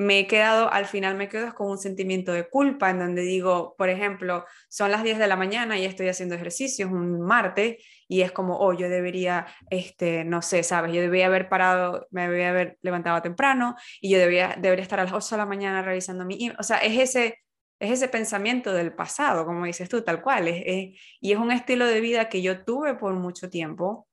[0.00, 3.74] me he quedado, al final me quedo con un sentimiento de culpa en donde digo,
[3.76, 8.22] por ejemplo, son las 10 de la mañana y estoy haciendo ejercicios un martes y
[8.22, 12.48] es como, oh, yo debería, este, no sé, sabes, yo debería haber parado, me debería
[12.48, 16.24] haber levantado temprano y yo debería, debería estar a las 8 de la mañana revisando
[16.24, 17.38] mi, o sea, es ese,
[17.78, 21.84] es ese pensamiento del pasado, como dices tú, tal cual, es, y es un estilo
[21.84, 24.08] de vida que yo tuve por mucho tiempo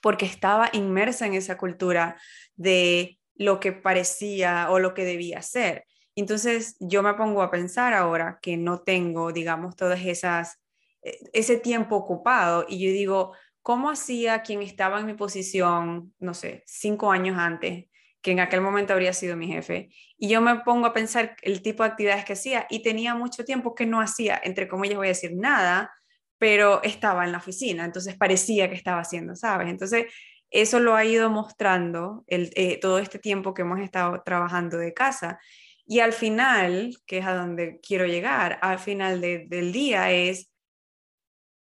[0.00, 2.20] porque estaba inmersa en esa cultura
[2.56, 5.84] de lo que parecía o lo que debía ser.
[6.14, 10.60] Entonces yo me pongo a pensar ahora que no tengo, digamos, todas esas,
[11.02, 16.34] eh, ese tiempo ocupado y yo digo, ¿cómo hacía quien estaba en mi posición, no
[16.34, 17.86] sé, cinco años antes,
[18.22, 19.90] que en aquel momento habría sido mi jefe.
[20.16, 23.44] Y yo me pongo a pensar el tipo de actividades que hacía y tenía mucho
[23.44, 25.92] tiempo que no hacía, entre comillas voy a decir nada,
[26.38, 29.68] pero estaba en la oficina, entonces parecía que estaba haciendo, ¿sabes?
[29.68, 30.06] Entonces,
[30.52, 35.40] eso lo ha ido mostrando eh, todo este tiempo que hemos estado trabajando de casa.
[35.86, 40.50] Y al final, que es a donde quiero llegar, al final del día es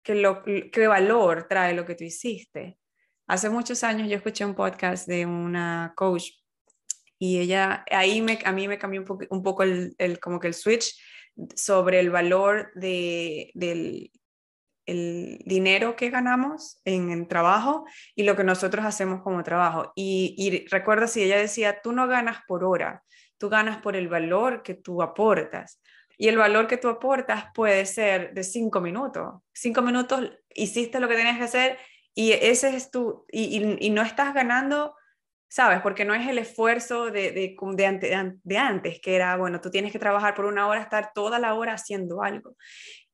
[0.05, 2.79] que lo, qué valor trae lo que tú hiciste.
[3.27, 6.31] Hace muchos años yo escuché un podcast de una coach
[7.19, 10.39] y ella, ahí me, a mí me cambió un, poco, un poco el, el, como
[10.39, 10.97] que el switch
[11.55, 14.13] sobre el valor de, del
[14.87, 19.93] el dinero que ganamos en el trabajo y lo que nosotros hacemos como trabajo.
[19.95, 23.03] Y, y recuerda si ella decía, tú no ganas por hora,
[23.39, 25.81] tú ganas por el valor que tú aportas.
[26.19, 29.43] Y el valor que tú aportas puede ser de cinco minutos.
[29.53, 31.79] Cinco minutos hiciste lo que tenías que hacer
[32.19, 34.97] y ese es tu, y, no estás ganando,
[35.49, 35.83] ¿sabes?
[35.83, 37.57] Porque no es el esfuerzo de, de,
[38.43, 41.53] de, antes, que era, bueno, tú tienes que trabajar por una hora, estar toda la
[41.53, 42.57] hora haciendo algo.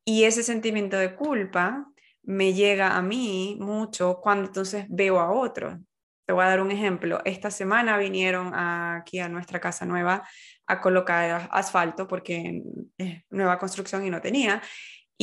[0.05, 1.87] Y ese sentimiento de culpa
[2.23, 5.79] me llega a mí mucho cuando entonces veo a otros.
[6.25, 7.21] Te voy a dar un ejemplo.
[7.25, 10.27] Esta semana vinieron aquí a nuestra casa nueva
[10.67, 12.63] a colocar asfalto porque
[12.97, 14.63] es nueva construcción y no tenía.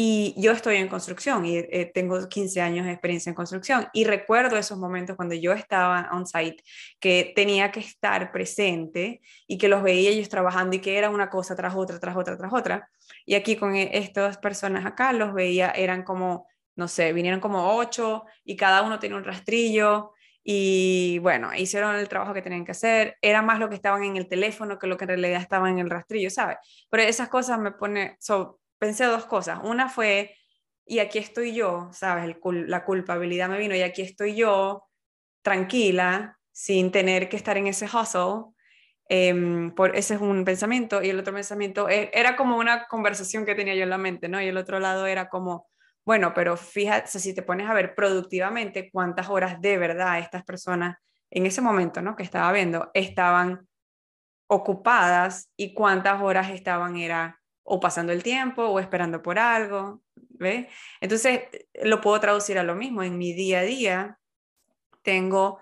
[0.02, 4.06] Y yo estoy en construcción y eh, tengo 15 años de experiencia en construcción y
[4.06, 6.64] recuerdo esos momentos cuando yo estaba on site
[7.02, 11.30] que tenía que estar presente y que los veía ellos trabajando y que era una
[11.30, 12.90] cosa tras otra, tras otra, tras otra.
[13.26, 17.76] Y aquí con e, estas personas acá los veía, eran como, no sé, vinieron como
[17.76, 20.14] ocho y cada uno tenía un rastrillo
[20.46, 23.18] y bueno, hicieron el trabajo que tenían que hacer.
[23.22, 25.80] Era más lo que estaban en el teléfono que lo que en realidad estaba en
[25.80, 26.56] el rastrillo, ¿sabes?
[26.90, 28.16] Pero esas cosas me pone,
[28.80, 29.60] pensé dos cosas.
[29.64, 30.36] Una fue,
[30.86, 32.36] y aquí estoy yo, ¿sabes?
[32.44, 34.88] la culpabilidad me vino y aquí estoy yo,
[35.42, 38.54] tranquila, sin tener que estar en ese hustle.
[39.08, 41.02] Em, por, ese es un pensamiento.
[41.02, 44.30] Y el otro pensamiento e, era como una conversación que tenía yo en la mente,
[44.30, 44.42] ¿no?
[44.42, 45.68] Y el otro lado era como,
[46.06, 50.98] bueno, pero fíjate, si te pones a ver productivamente cuántas horas de verdad estas personas
[51.32, 52.16] en ese momento, ¿no?
[52.16, 53.68] Que estaba viendo, estaban
[54.48, 57.39] ocupadas y cuántas horas estaban era
[57.72, 60.70] o pasando el tiempo o esperando por algo, ¿ve?
[61.00, 61.44] Entonces,
[61.84, 63.04] lo puedo traducir a lo mismo.
[63.04, 64.20] En mi día a día
[65.04, 65.60] tengo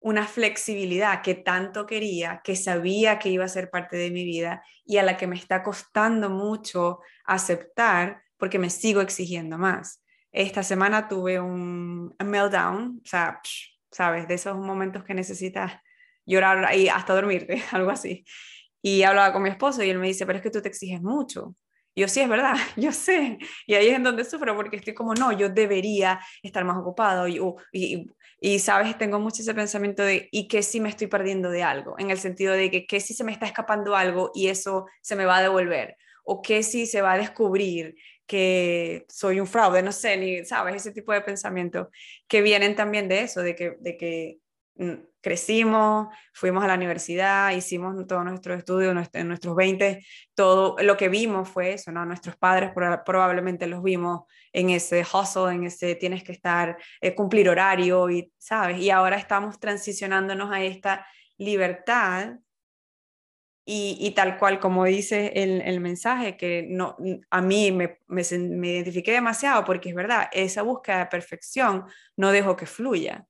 [0.00, 4.64] una flexibilidad que tanto quería, que sabía que iba a ser parte de mi vida
[4.86, 10.02] y a la que me está costando mucho aceptar porque me sigo exigiendo más.
[10.32, 13.40] Esta semana tuve un meltdown, o sea,
[13.90, 15.72] sabes, de esos momentos que necesitas
[16.24, 18.24] llorar y hasta dormirte, algo así.
[18.82, 21.02] Y hablaba con mi esposo y él me dice, pero es que tú te exiges
[21.02, 21.54] mucho.
[21.96, 23.38] Yo sí, es verdad, yo sé.
[23.66, 27.28] Y ahí es en donde sufro porque estoy como, no, yo debería estar más ocupado.
[27.28, 27.40] Y,
[27.72, 28.06] y,
[28.40, 31.96] y, sabes, tengo mucho ese pensamiento de, ¿y qué si me estoy perdiendo de algo?
[31.98, 35.16] En el sentido de que, ¿qué si se me está escapando algo y eso se
[35.16, 35.96] me va a devolver?
[36.24, 39.82] ¿O qué si se va a descubrir que soy un fraude?
[39.82, 40.76] No sé, ni, ¿sabes?
[40.76, 41.90] Ese tipo de pensamiento
[42.28, 44.38] que vienen también de eso, de que, de que
[44.80, 50.04] Mm, crecimos, fuimos a la universidad, hicimos todos nuestros estudios en nuestros 20,
[50.34, 51.92] todo lo que vimos fue eso.
[51.92, 52.72] Nuestros padres
[53.04, 58.32] probablemente los vimos en ese hustle, en ese tienes que estar, eh, cumplir horario y,
[58.38, 58.78] ¿sabes?
[58.78, 61.06] Y ahora estamos transicionándonos a esta
[61.36, 62.36] libertad
[63.64, 66.96] y, y, tal cual como dice el, el, mensaje, que no,
[67.30, 71.84] a mí me, me, me, identifiqué demasiado porque es verdad, esa búsqueda de perfección
[72.16, 73.28] no dejo que fluya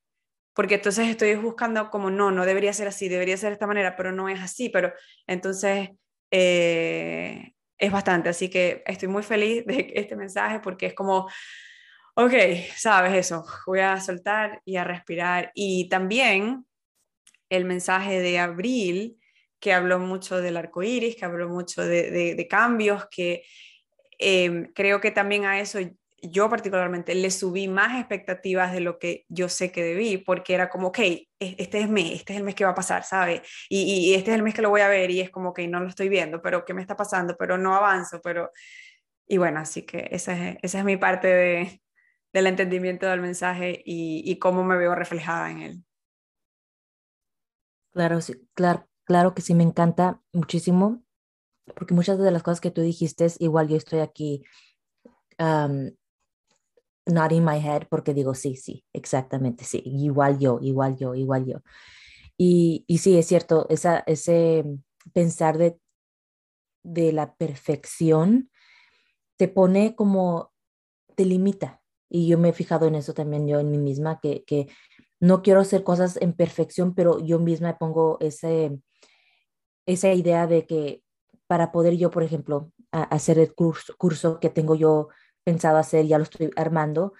[0.54, 3.96] porque entonces estoy buscando como, no, no debería ser así, debería ser de esta manera,
[3.96, 4.92] pero no es así, pero
[5.26, 5.90] entonces
[6.30, 11.28] eh, es bastante, así que estoy muy feliz de este mensaje porque es como,
[12.14, 12.32] ok,
[12.76, 15.50] sabes eso, voy a soltar y a respirar.
[15.54, 16.66] Y también
[17.48, 19.16] el mensaje de abril,
[19.58, 23.44] que habló mucho del arco iris, que habló mucho de, de, cambios, que
[24.18, 25.78] eh, creo que también a eso
[26.22, 30.68] yo particularmente le subí más expectativas de lo que yo sé que debí, porque era
[30.68, 33.42] como, ok, e-, este es mes, este es el mes que va a pasar, ¿sabes?
[33.68, 35.80] Y, este es el mes que lo voy a ver y es como, que no
[35.80, 37.36] lo estoy viendo, pero ¿qué me está pasando?
[37.38, 38.50] Pero no avanzo, pero...
[39.26, 41.82] Y bueno, así que esa es, esa es mi parte de,
[42.32, 45.84] del entendimiento del mensaje y, y, cómo me veo reflejada en él.
[47.92, 51.02] Claro, sí, claro, claro que sí, me encanta muchísimo,
[51.76, 54.44] porque muchas de las cosas que tú dijiste, igual yo estoy aquí
[57.10, 61.58] nodding my head porque digo, sí, sí, exactamente, sí, igual yo, igual yo, igual yo.
[62.36, 64.64] Y, y sí, es cierto, esa, ese
[65.12, 65.78] pensar de,
[66.82, 68.50] de la perfección
[69.36, 70.52] te pone como,
[71.16, 71.82] te limita.
[72.08, 74.68] Y yo me he fijado en eso también yo en mí misma, que, que
[75.20, 78.80] no quiero hacer cosas en perfección, pero yo misma pongo ese,
[79.86, 81.02] esa idea de que
[81.46, 85.08] para poder yo, por ejemplo, hacer el curso, curso que tengo yo
[85.44, 87.14] pensado hacer, ya lo estoy armando,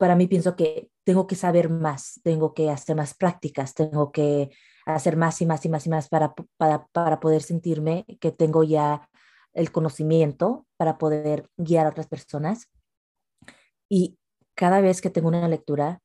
[0.00, 4.50] para mí pienso que tengo que saber más, tengo que hacer más prácticas, tengo que
[4.86, 8.64] hacer más y más y más y más para, para, para poder sentirme que tengo
[8.64, 9.10] ya
[9.52, 12.70] el conocimiento para poder guiar a otras personas.
[13.90, 14.18] Y
[14.54, 16.00] cada vez que tengo una lectura,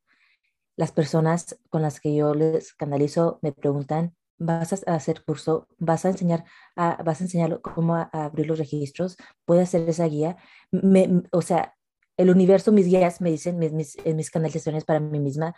[0.76, 5.68] las personas con las que yo les canalizo me preguntan, ¿vas a hacer curso?
[5.78, 6.46] ¿Vas a enseñar,
[6.76, 9.18] a, vas a enseñar cómo abrir los registros?
[9.46, 10.38] ¿Puede hacer esa guía?
[10.72, 11.76] Me, o sea,
[12.18, 15.56] el universo, mis guías me dicen, mis, en mis canalizaciones para mí misma,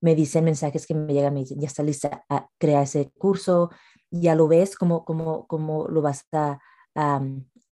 [0.00, 3.70] me dicen mensajes que me llegan, me dicen, ya está lista a crear ese curso,
[4.10, 6.58] ya lo ves, cómo, cómo, cómo lo vas a,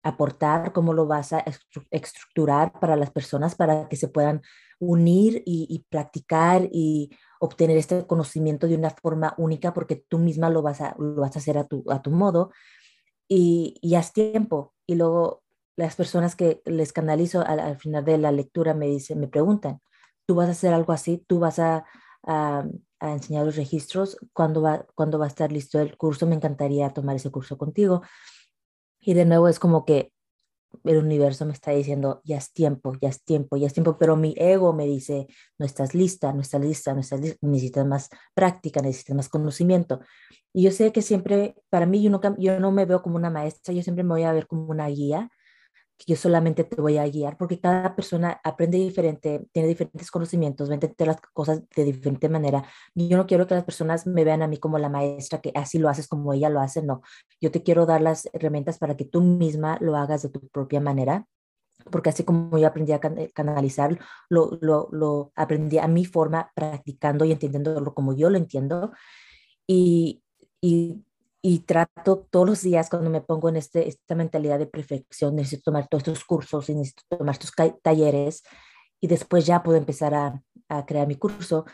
[0.03, 1.43] aportar, cómo lo vas a
[1.91, 4.41] estructurar para las personas para que se puedan
[4.79, 7.11] unir y, practicar y
[7.41, 11.37] obtener este conocimiento de una forma única porque tú misma lo vas a, lo vas
[11.37, 12.51] a hacer a tu, a tu modo
[13.29, 14.75] y, y haz tiempo.
[14.87, 15.43] Y luego
[15.77, 19.81] las personas que les canalizo al, final de la lectura me dicen, me preguntan,
[20.27, 21.25] ¿tú vas a hacer algo así?
[21.27, 21.85] ¿Tú vas a,
[22.23, 22.65] a,
[23.01, 24.19] a enseñar los registros?
[24.33, 26.27] ¿Cuándo va, ¿Cuándo va a estar listo el curso?
[26.27, 28.03] Me encantaría tomar ese curso contigo.
[29.01, 30.13] Y de nuevo es como que
[30.85, 34.17] el universo me está diciendo, ya es tiempo, ya es tiempo, ya es tiempo, pero
[34.17, 35.27] mi ego me dice,
[35.59, 40.01] no estás lista, no estás lista, no estás lista, necesitas más práctica, necesitas más conocimiento.
[40.53, 43.31] Y yo sé que siempre, para mí, yo no, yo no me veo como una
[43.31, 45.31] maestra, yo siempre me voy a ver como una guía
[45.99, 50.69] que yo solamente te voy a guiar, porque cada persona aprende diferente, tiene diferentes conocimientos,
[50.69, 52.65] ve las cosas de diferente manera.
[52.95, 55.79] Yo no quiero que las personas me vean a mí como la maestra, que así
[55.79, 57.03] lo haces como ella lo hace, no.
[57.41, 60.81] Yo te quiero dar las herramientas para que tú misma lo hagas de tu propia
[60.81, 61.27] manera,
[61.91, 67.25] porque así como yo aprendí a canalizar, lo, lo, lo aprendí a mi forma, practicando
[67.25, 68.93] y entendiéndolo como yo lo entiendo.
[69.67, 70.23] Y,
[70.61, 71.06] y
[71.47, 75.71] y trato todos los días cuando me pongo en este, esta mentalidad de perfección, necesito
[75.71, 78.43] tomar todos estos cursos y necesito tomar estos talleres
[79.01, 81.65] y después ya puedo empezar a, a crear mi curso,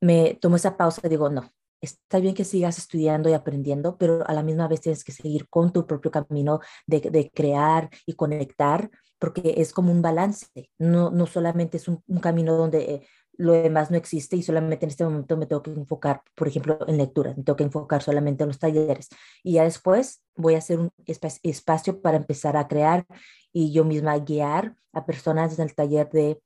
[0.00, 4.24] me tomo esa pausa y digo, no, está bien que sigas estudiando y aprendiendo, pero
[4.24, 8.12] a la misma vez tienes que seguir con tu propio camino de, de crear y
[8.12, 8.88] conectar,
[9.18, 10.46] porque es como un balance,
[10.78, 14.90] no, no solamente es un, camino donde eh, lo demás no existe y solamente en
[14.90, 18.44] este momento me tengo que enfocar, por ejemplo, en lectura, me tengo que enfocar solamente
[18.44, 19.08] en los talleres
[19.42, 23.06] y ya después voy a hacer un espacio para empezar a crear
[23.52, 26.40] y yo misma guiar a personas en el taller de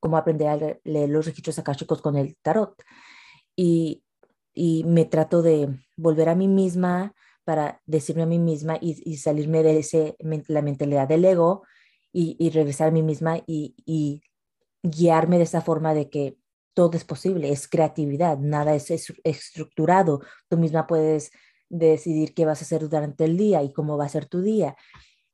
[0.00, 2.74] cómo aprender a leer los registros akáshicos con el tarot.
[3.54, 4.02] Y,
[4.52, 9.62] y me trato de volver a mí misma para decirme a mí misma y, salirme
[9.62, 10.16] de ese,
[10.48, 11.62] la mentalidad del ego
[12.12, 14.22] y, y regresar a mí misma y, y
[14.82, 16.36] guiarme de esa forma de que
[16.74, 18.90] todo es posible, es creatividad, nada es
[19.24, 21.30] estructurado, tú misma puedes
[21.68, 24.76] decidir qué vas a hacer durante el día y cómo va a ser tu día.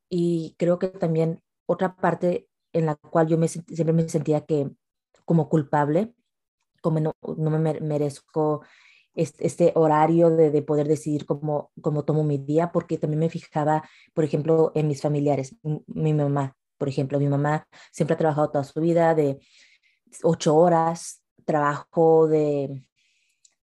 [0.09, 4.71] Y creo que también otra parte en la cual yo siempre me sentía que
[5.25, 6.15] como culpable,
[6.81, 8.63] como no, no me merezco
[9.15, 13.83] este, este horario de, poder decidir cómo, cómo tomo mi día, porque también me fijaba,
[14.15, 15.57] por ejemplo, en mis familiares,
[15.87, 19.41] mi mamá, por ejemplo, mi mamá siempre ha trabajado toda su vida de
[20.23, 22.89] ocho horas, trabajo de,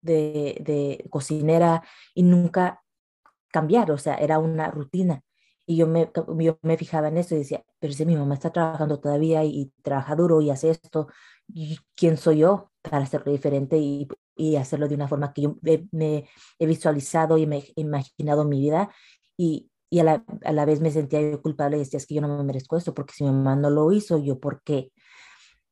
[0.01, 1.83] de, de cocinera
[2.15, 2.83] y nunca
[3.53, 5.23] cambiar, o sea, era una rutina.
[5.65, 8.51] Y yo me, yo me fijaba en eso y decía, pero si mi mamá está
[8.51, 11.07] trabajando todavía y, trabaja duro y hace esto,
[11.95, 16.29] ¿quién soy yo para hacerlo diferente y, y hacerlo de una forma que yo me,
[16.59, 18.91] he visualizado y me he imaginado mi vida?
[19.37, 22.15] Y, y a la, a la, vez me sentía yo culpable y decía, es que
[22.15, 24.91] yo no me merezco esto, porque si mi mamá no lo hizo, yo por qué.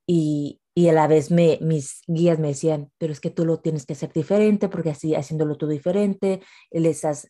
[0.07, 3.61] Y, y a la vez me, mis guías me decían, pero es que tú lo
[3.61, 7.29] tienes que hacer diferente, porque así haciéndolo todo diferente, le estás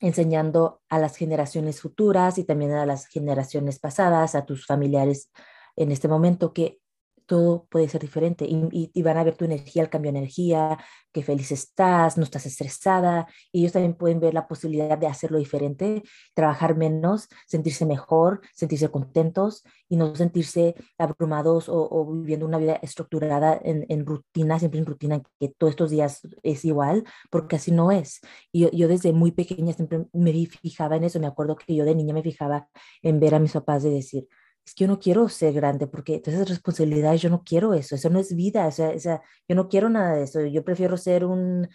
[0.00, 5.30] enseñando a las generaciones futuras y también a las generaciones pasadas, a tus familiares
[5.76, 6.78] en este momento, que
[7.26, 10.78] todo puede ser diferente y, van a ver tu energía, el cambio de energía,
[11.12, 15.38] qué feliz estás, no estás estresada y ellos también pueden ver la posibilidad de hacerlo
[15.38, 16.02] diferente,
[16.34, 23.60] trabajar menos, sentirse mejor, sentirse contentos y no sentirse abrumados o, viviendo una vida estructurada
[23.62, 28.20] en, rutina, siempre en rutina, que todos estos días es igual, porque así no es.
[28.52, 31.84] Y yo, yo desde muy pequeña siempre me fijaba en eso, me acuerdo que yo
[31.84, 32.68] de niña me fijaba
[33.02, 34.28] en ver a mis papás de decir,
[34.66, 38.10] es que yo no quiero ser grande porque entonces responsabilidades, yo no quiero eso, eso
[38.10, 40.96] no es vida, o sea, o sea, yo no quiero nada de eso, yo prefiero
[40.96, 41.68] ser un,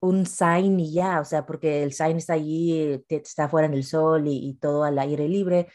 [0.00, 3.84] un sign y ya, o sea, porque el sign está allí, está fuera en el
[3.84, 5.68] sol y, todo al aire libre.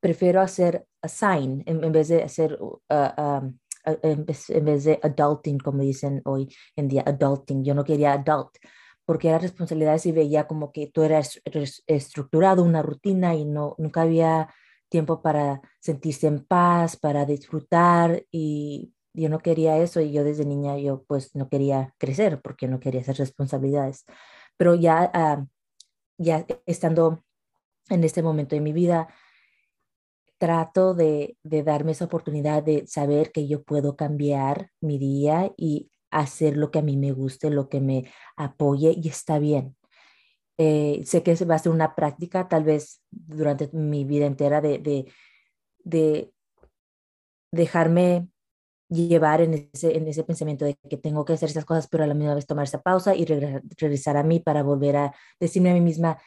[0.00, 5.82] Prefiero hacer a sign en, vez de hacer uh, um, en vez de adulting, como
[5.82, 7.62] dicen hoy en día, adulting.
[7.64, 8.56] Yo no quería adult
[9.04, 11.42] porque era responsabilidades y veía como que tú eras
[11.86, 14.54] estructurado, una rutina y no, nunca había
[14.90, 20.44] tiempo para sentirse en paz, para disfrutar y yo no quería eso y yo desde
[20.44, 24.04] niña yo pues no quería crecer porque no quería hacer responsabilidades.
[24.56, 25.46] Pero ya, ah,
[26.18, 27.24] ya estando
[27.88, 29.08] en este momento de mi vida,
[30.38, 35.90] trato de, de, darme esa oportunidad de saber que yo puedo cambiar mi día y
[36.10, 39.76] hacer lo que a mí me guste, lo que me apoye y está bien.
[40.62, 44.78] Eh, sé que va a ser una práctica tal vez durante mi vida entera de,
[44.78, 45.10] de,
[45.84, 46.34] de
[47.50, 48.28] dejarme
[48.90, 52.06] llevar en ese, en ese pensamiento de que tengo que hacer esas cosas, pero a
[52.06, 55.74] la misma vez tomar esa pausa y regresar a mí para volver a decirme a
[55.74, 56.18] mí misma,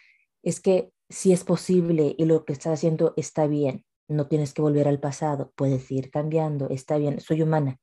[0.41, 4.63] es que si es posible y lo que estás haciendo está bien, no tienes que
[4.63, 7.79] volver al pasado, puedes ir cambiando, está bien, soy humana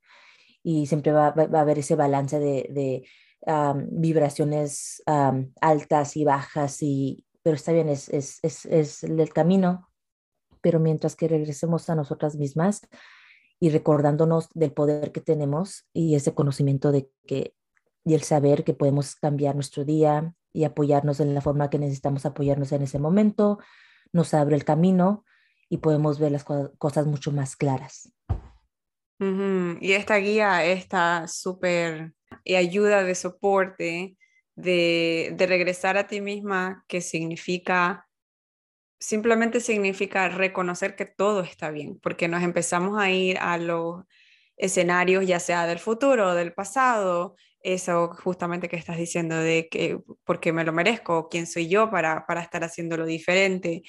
[0.65, 3.05] y siempre va, a haber ese balance de
[3.91, 5.03] vibraciones
[5.61, 9.89] altas y bajas, y, pero está bien, es, es, es, es el camino,
[10.61, 12.83] pero mientras que regresemos a nosotras mismas,
[13.61, 17.55] y recordándonos del poder que tenemos y ese conocimiento de que
[18.05, 22.25] y el saber que podemos cambiar nuestro día y apoyarnos en la forma que necesitamos
[22.27, 23.59] apoyarnos en ese momento,
[24.13, 25.25] nos abre el camino
[25.69, 28.13] y podemos ver las cosas mucho más claras.
[29.21, 32.15] Y esta guía, esta súper
[32.57, 34.17] ayuda de soporte,
[34.55, 38.07] de, de regresar a ti misma, que significa
[39.01, 44.05] simplemente significa reconocer que todo está bien, porque nos empezamos a ir a los
[44.57, 50.53] escenarios, ya sea del futuro del pasado, eso justamente que estás diciendo de que porque
[50.53, 53.83] me lo merezco, quién soy yo para, para estar haciéndolo diferente.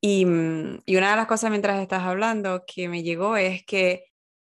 [0.00, 4.11] Y, mm, y una de las cosas mientras estás hablando que me llegó es que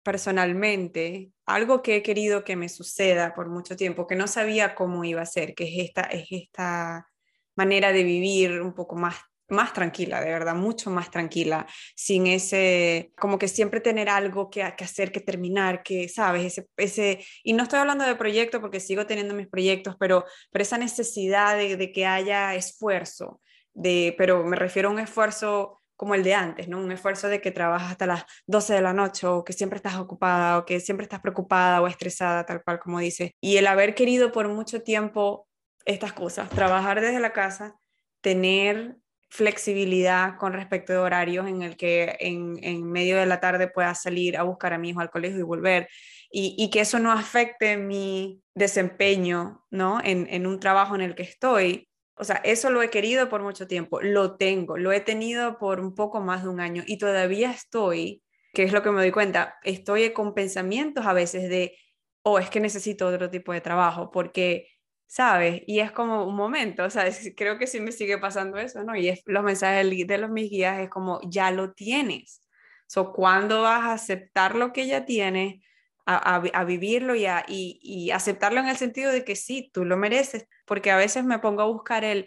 [0.06, 5.04] personalmente, algo que he querido que me suceda por mucho tiempo, que no sabía cómo
[5.04, 7.08] iba a ser, que es esta, es esta
[7.56, 9.16] manera de vivir un poco más
[9.48, 14.62] más tranquila, de verdad, mucho más tranquila, sin ese, como que siempre tener algo que,
[14.76, 16.46] que hacer, que terminar, que, ¿sabes?
[16.46, 20.64] Ese, ese, y no estoy hablando de proyectos porque sigo teniendo mis proyectos, pero, pero
[20.64, 23.40] esa necesidad de, de que haya esfuerzo,
[23.74, 26.80] de, pero me refiero a un esfuerzo como el de antes, ¿no?
[26.80, 29.96] Un esfuerzo de que trabajas hasta las 12 de la noche o que siempre estás
[29.96, 33.36] ocupada o que siempre estás preocupada o estresada, tal cual como dice.
[33.42, 35.48] Y el haber querido por mucho tiempo
[35.86, 37.76] estas cosas, trabajar desde la casa,
[38.22, 38.98] tener
[39.30, 44.38] flexibilidad con respecto de horarios en el que en, medio de la tarde pueda salir
[44.38, 45.90] a buscar a mi hijo al colegio y volver
[46.32, 50.00] y, que eso no afecte mi desempeño ¿no?
[50.04, 51.88] En, en, un trabajo en el que estoy.
[52.18, 55.80] O sea, eso lo he querido por mucho tiempo, lo tengo, lo he tenido por
[55.80, 59.12] un poco más de un año y todavía estoy, que es lo que me doy
[59.12, 61.78] cuenta, estoy con pensamientos a veces de,
[62.24, 64.68] oh, es que necesito otro tipo de trabajo porque
[65.08, 65.62] ¿sabes?
[65.68, 67.06] Y es como un momento, o sea,
[67.38, 68.96] creo que sí me sigue pasando eso, ¿no?
[68.96, 72.42] Y es, los mensajes de los mis guías es como, ya lo tienes.
[72.88, 75.64] So, ¿Cuándo vas a aceptar lo que ya tienes,
[76.06, 80.48] a, vivirlo y, aceptarlo en el sentido de que sí, tú lo mereces?
[80.66, 82.26] Porque a veces me pongo a buscar el,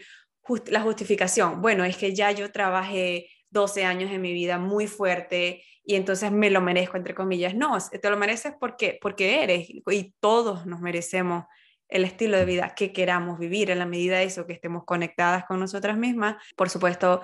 [0.66, 1.61] la justificación.
[1.61, 6.31] Bueno, es que ya yo trabajé 12 años en mi vida muy fuerte y entonces
[6.31, 7.55] me lo merezco, entre comillas.
[7.55, 11.45] No, te lo mereces porque, porque eres y todos nos merecemos
[11.89, 15.45] el estilo de vida que queramos vivir en la medida de eso, que estemos conectadas
[15.47, 16.37] con nosotras mismas.
[16.55, 17.22] Por supuesto,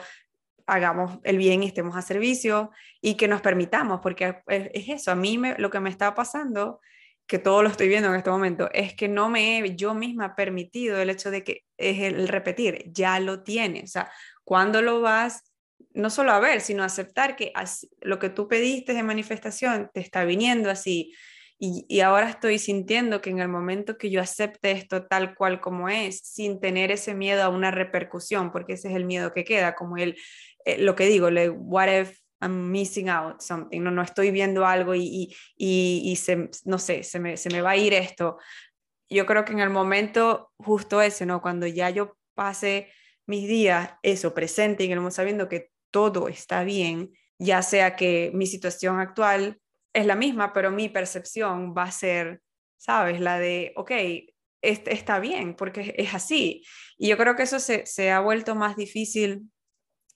[0.66, 5.14] hagamos el bien y estemos a servicio y que nos permitamos, porque es eso, a
[5.14, 6.80] mí me, lo que me está pasando,
[7.26, 10.34] que todo lo estoy viendo en este momento, es que no me he yo misma
[10.34, 14.12] permitido el hecho de que es el repetir, ya lo tienes, o sea,
[14.44, 15.42] cuando lo vas
[15.94, 17.52] no solo a ver, sino aceptar que
[18.00, 21.14] lo que tú pediste de manifestación te está viniendo así,
[21.88, 25.88] y, ahora estoy sintiendo que en el momento que yo acepte esto tal cual como
[25.88, 29.74] es, sin tener ese miedo a una repercusión, porque ese es el miedo que queda,
[29.74, 30.16] como el,
[30.64, 34.66] eh, lo que digo, le, what if I'm missing out something, no, no estoy viendo
[34.66, 38.38] algo y, y, y, se, no sé, se me, se me va a ir esto.
[39.08, 41.40] Yo creo que en el momento justo ese, ¿no?
[41.40, 42.88] Cuando ya yo pase
[43.26, 48.46] mis días, eso, presente y que sabiendo que todo está bien, ya sea que mi
[48.46, 49.60] situación actual
[49.94, 52.42] es la misma, pero mi percepción va a ser,
[52.76, 53.20] ¿sabes?
[53.20, 53.92] La de, ok,
[54.60, 56.64] está bien, porque es así.
[56.98, 59.50] Y yo creo que eso se, ha vuelto más difícil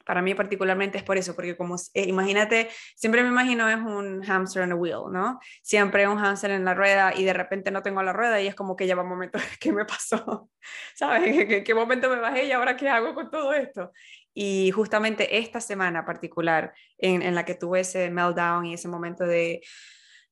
[0.05, 4.23] para mí particularmente es por eso, porque como, eh, imagínate, siempre me imagino es un
[4.23, 5.39] hamster on a wheel, ¿no?
[5.61, 8.55] Siempre un hamster en la rueda y de repente no tengo la rueda y es
[8.55, 10.51] como que ya va un momento, ¿qué me pasó?
[10.95, 11.47] ¿Sabes?
[11.47, 13.93] ¿Qué, qué momento me bajé y ahora qué hago con todo esto?
[14.41, 19.25] Y justamente esta semana particular en, en la que tuve ese meltdown y ese momento
[19.25, 19.63] de,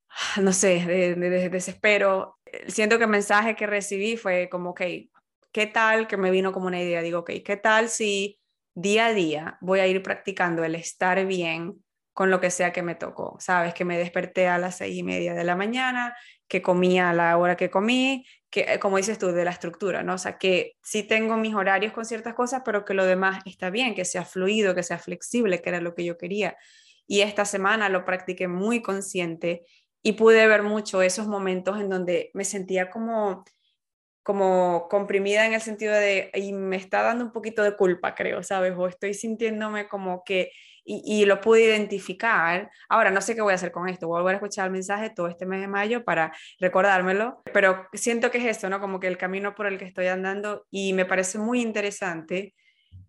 [0.40, 2.38] no sé, de, de, desespero.
[2.68, 4.82] Siento que el mensaje que recibí fue como, ok,
[5.50, 6.06] ¿qué tal?
[6.06, 8.38] Que me vino como una idea, digo, ok, ¿qué tal si
[8.76, 12.84] día a día voy a ir practicando el estar bien con lo que sea que
[12.84, 13.36] me tocó?
[13.40, 16.16] Sabes, que me desperté a las seis y media de la mañana,
[16.48, 20.14] que comía a la hora que comí, que, como dices tú, de la estructura, ¿no?
[20.14, 23.70] O sea, que sí tengo mis horarios con ciertas cosas, pero que lo demás está
[23.70, 26.56] bien, que sea fluido, que sea flexible, que era lo que yo quería.
[27.06, 29.64] Y esta semana lo practiqué muy consciente
[30.02, 33.44] y pude ver mucho esos momentos en donde me sentía como
[34.26, 38.42] como comprimida en el sentido de, y me está dando un poquito de culpa, creo,
[38.42, 38.74] ¿sabes?
[38.76, 40.50] O estoy sintiéndome como que,
[40.86, 42.70] y, lo pude identificar.
[42.88, 44.72] Ahora, no sé qué voy a hacer con esto, voy a volver a escuchar el
[44.72, 48.80] mensaje todo este mes de mayo para recordármelo, pero siento que es esto, ¿no?
[48.80, 52.54] Como que el camino por el que estoy andando y me parece muy interesante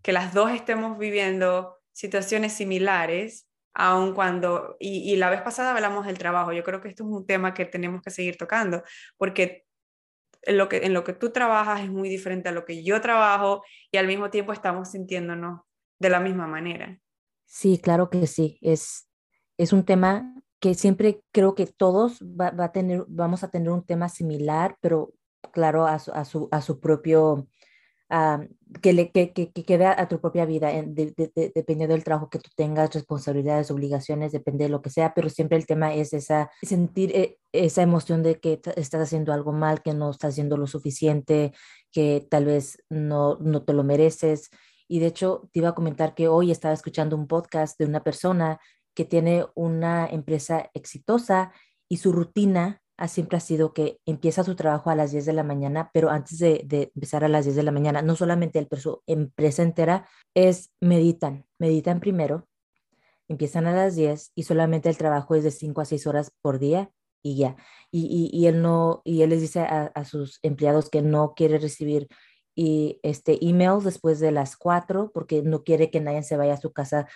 [0.01, 6.07] que las dos estemos viviendo situaciones similares, aun cuando, y, y la vez pasada hablamos
[6.07, 8.84] del trabajo, yo creo que esto es un tema que tenemos que seguir tocando,
[9.17, 9.65] porque
[10.43, 13.01] en lo, que, en lo que tú trabajas es muy diferente a lo que yo
[13.01, 15.61] trabajo y al mismo tiempo estamos sintiéndonos
[15.99, 16.97] de la misma manera.
[17.48, 18.60] Sí, claro que sí.
[18.62, 19.10] Es,
[19.58, 23.86] es un tema que siempre creo que todos va, a tener, vamos a tener un
[23.86, 25.14] tema similar, pero
[25.52, 27.48] claro, a su, a su, a su propio
[28.82, 32.93] que, le, que, que, quede a tu propia vida, dependiendo del trabajo que tú tengas,
[32.93, 37.38] responsabilidades, obligaciones, depende de lo que sea, pero siempre el tema es esa, sentir eh,
[37.52, 41.54] esa emoción de que estás haciendo algo mal, que no estás haciendo lo suficiente,
[41.91, 44.52] que tal vez no, no te lo mereces.
[44.88, 48.04] Y de hecho, te iba a comentar que hoy estaba escuchando un podcast de una
[48.04, 48.60] persona
[48.96, 51.52] que tiene una empresa exitosa
[51.90, 55.44] y su rutina siempre ha sido que empieza su trabajo a las 10 de la
[55.44, 56.66] mañana, pero antes de,
[56.96, 61.46] empezar a las 10 de la mañana, no solamente el su empresa entera, es meditan,
[61.60, 62.48] meditan primero,
[63.28, 66.58] empiezan a las 10 y solamente el trabajo es de 5 a 6 horas por
[66.58, 66.90] día
[67.22, 67.56] y ya.
[67.92, 72.08] Y, él no, y él les dice a, sus empleados que no quiere recibir
[72.60, 76.62] y este emails después de las 4 porque no quiere que nadie se vaya a
[76.62, 77.08] su casa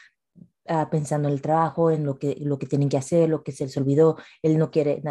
[0.67, 3.51] Ah, pensando en el trabajo, en lo que, lo que tienen que hacer, lo que
[3.51, 4.17] se les olvidó.
[4.43, 5.01] Él no quiere,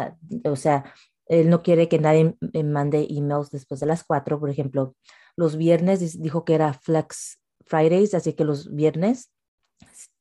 [0.45, 0.85] o sea,
[1.27, 4.95] él no quiere que nadie mande emails después de las cuatro, por ejemplo.
[5.35, 9.31] Los viernes dijo que era Flex Fridays, así que los viernes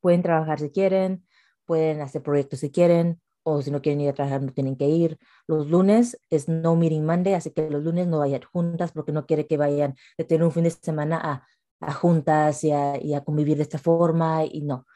[0.01, 1.25] pueden trabajar si quieren,
[1.65, 4.89] pueden hacer proyectos si quieren, o si no quieren ir a trabajar no tienen que
[4.89, 5.19] ir.
[5.47, 9.27] Los lunes es no meeting Monday, así que los lunes no vayan juntas porque no
[9.27, 11.47] quiere que vayan de tener un fin de semana a,
[11.81, 14.87] a juntas y a, y a, convivir de esta forma y no.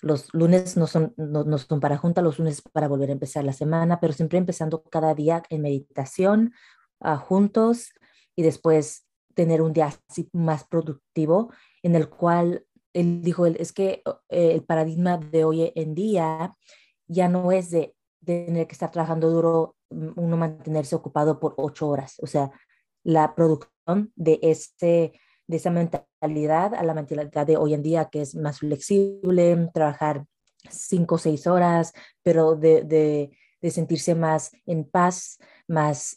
[0.00, 3.52] Los lunes no son, no, son para junta, los lunes para volver a empezar la
[3.52, 6.52] semana, pero siempre empezando cada día en meditación
[7.00, 7.90] uh, juntos
[8.36, 14.02] y después tener un día así más productivo en el cual él dijo, es que
[14.28, 16.56] eh, el paradigma de hoy en día
[17.08, 21.54] ya no es de, de tener que estar trabajando duro, mm, uno mantenerse ocupado por
[21.56, 22.50] ocho horas, o sea,
[23.02, 25.12] la producción de ese
[25.48, 30.26] de esa mentalidad a la mentalidad de hoy en día que es más flexible, trabajar
[30.70, 33.30] cinco o seis horas, pero de, de,
[33.60, 36.16] de sentirse más en paz, más,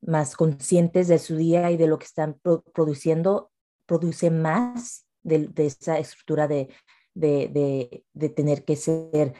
[0.00, 2.38] más conscientes de su día y de lo que están
[2.72, 3.50] produciendo,
[3.86, 6.68] produce más de, de esa estructura de,
[7.14, 9.34] de, de tener que ser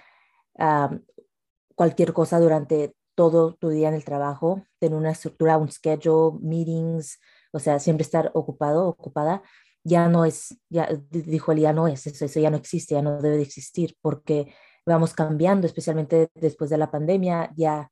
[1.75, 7.19] cualquier cosa durante todo tu día en el trabajo, tener una estructura, un schedule, meetings,
[7.53, 9.43] o sea, siempre estar ocupado, ocupada,
[9.85, 13.03] ya no es, ya dijo él, ya no es, eso, eso ya no existe, ya
[13.03, 14.55] no debe de existir, porque
[14.87, 17.91] vamos cambiando, especialmente después de la pandemia, ya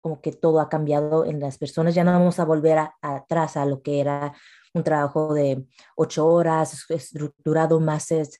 [0.00, 3.66] como que todo ha cambiado en las personas, ya no vamos a volver atrás a
[3.66, 4.32] lo que era
[4.74, 5.66] un trabajo de
[5.96, 8.38] ocho horas, estructurado, más es,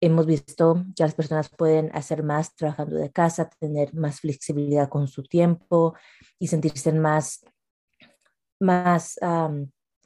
[0.00, 5.08] hemos visto que las personas pueden hacer más trabajando de casa, tener más flexibilidad con
[5.08, 5.94] su tiempo
[6.38, 7.44] y sentirse más,
[8.58, 9.18] más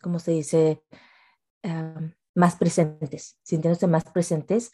[0.03, 0.83] como se dice?
[2.35, 4.71] más presentes, sintiéndose más presentes,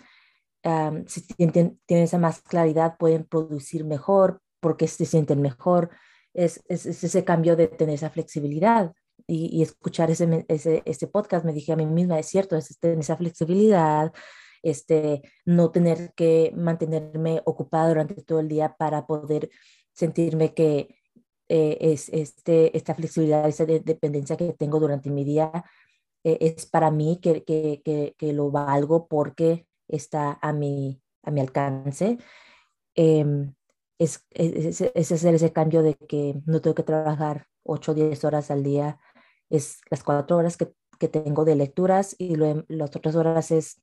[1.07, 5.91] si tienen, esa más claridad, pueden producir mejor porque se sienten mejor.
[6.35, 8.93] Es, es, ese cambio de tener esa flexibilidad
[9.27, 11.45] y, escuchar ese, ese, ese, podcast.
[11.45, 14.13] Me dije a mí misma, es cierto, es tener esa flexibilidad,
[14.63, 19.51] este, no tener que mantenerme ocupada durante todo el día para poder
[19.93, 20.97] sentirme que
[21.49, 25.65] eh, es este, esta flexibilidad, esa dependencia que tengo durante mi día,
[26.25, 27.83] eh, es para mí que, que,
[28.17, 32.19] que, lo valgo porque está a mi, a mi alcance.
[32.95, 33.55] Em,
[33.99, 38.25] es, es, es, hacer ese cambio de que no tengo que trabajar 8 o 10
[38.25, 38.99] horas al día,
[39.51, 43.83] es las 4 horas que, que tengo de lecturas y lo, las otras horas es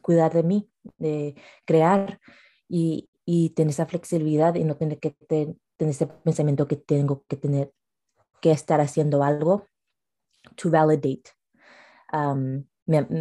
[0.00, 1.34] cuidar de mí, de
[1.64, 2.20] crear
[2.68, 7.36] y, y tener esa flexibilidad y no tener que tener este pensamiento que tengo que
[7.36, 7.72] tener
[8.40, 9.66] que estar haciendo algo
[10.56, 11.24] to validate
[12.12, 12.64] um,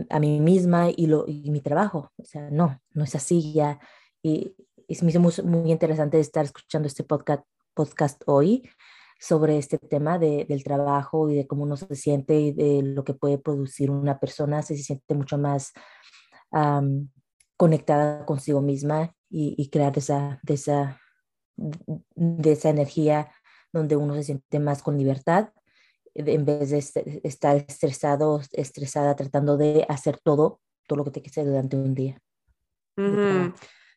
[0.10, 2.12] a mí misma y, lo, y mi trabajo.
[2.18, 3.80] O sea, no, no es así ya.
[4.22, 4.56] Y,
[4.88, 8.70] y me hizo muy, muy, interesante estar escuchando este podcast, podcast hoy
[9.20, 13.04] sobre este tema de, del trabajo y de cómo uno se siente y de lo
[13.04, 15.72] que puede producir una persona, se siente mucho más
[16.56, 17.10] um,
[17.58, 21.00] conectada consigo misma y, y crear esa, de esa,
[21.56, 23.32] de esa energía
[23.72, 25.50] donde uno se siente más con libertad
[26.16, 26.78] en vez de
[27.24, 32.18] estar estresado, estresada tratando de hacer todo, todo lo que te hacer durante un día.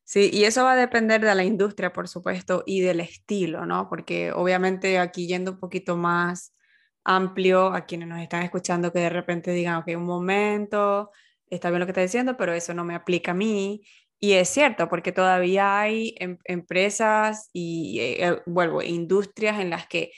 [0.03, 3.89] Sí, y eso va a depender de la industria, por supuesto, y del estilo, ¿no?
[3.89, 6.57] Porque obviamente aquí yendo un poquito más
[7.05, 11.11] amplio a quienes nos están escuchando que de repente digan, ok, un momento,
[11.51, 13.83] está bien lo que está diciendo, pero eso no me aplica a mí.
[14.21, 19.87] Y es cierto, porque todavía hay em, empresas y, eh, eh, vuelvo, industrias en las
[19.87, 20.13] que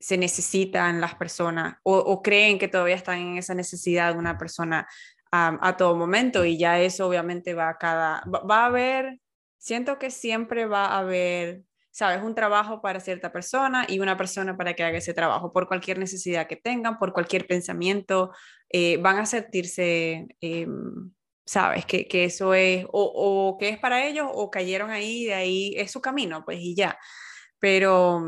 [0.00, 4.86] se necesitan las personas o, creen que todavía están en esa necesidad de una persona
[5.30, 9.20] a todo momento y ya eso obviamente va a cada, va, a haber,
[9.58, 14.56] siento que siempre va a haber, sabes, un trabajo para cierta persona y una persona
[14.56, 18.32] para que haga ese trabajo por cualquier necesidad que tengan, por cualquier pensamiento,
[18.70, 20.28] eh, van a sentirse...
[20.40, 21.10] Em,
[21.48, 25.34] sabes, que, que, eso es, o, o, que es para ellos, o cayeron ahí, de
[25.34, 26.98] ahí es su camino, pues y ya.
[27.58, 28.22] Pero,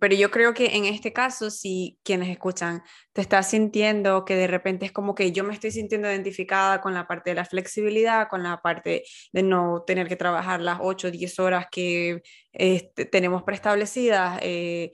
[0.00, 4.46] pero yo creo que en este caso, si quienes escuchan te estás sintiendo que de
[4.48, 8.28] repente es como que yo me estoy sintiendo identificada con la parte de la flexibilidad,
[8.28, 13.04] con la parte de no tener que trabajar las 8 o 10 horas que este,
[13.04, 14.40] tenemos preestablecidas.
[14.42, 14.90] Eh,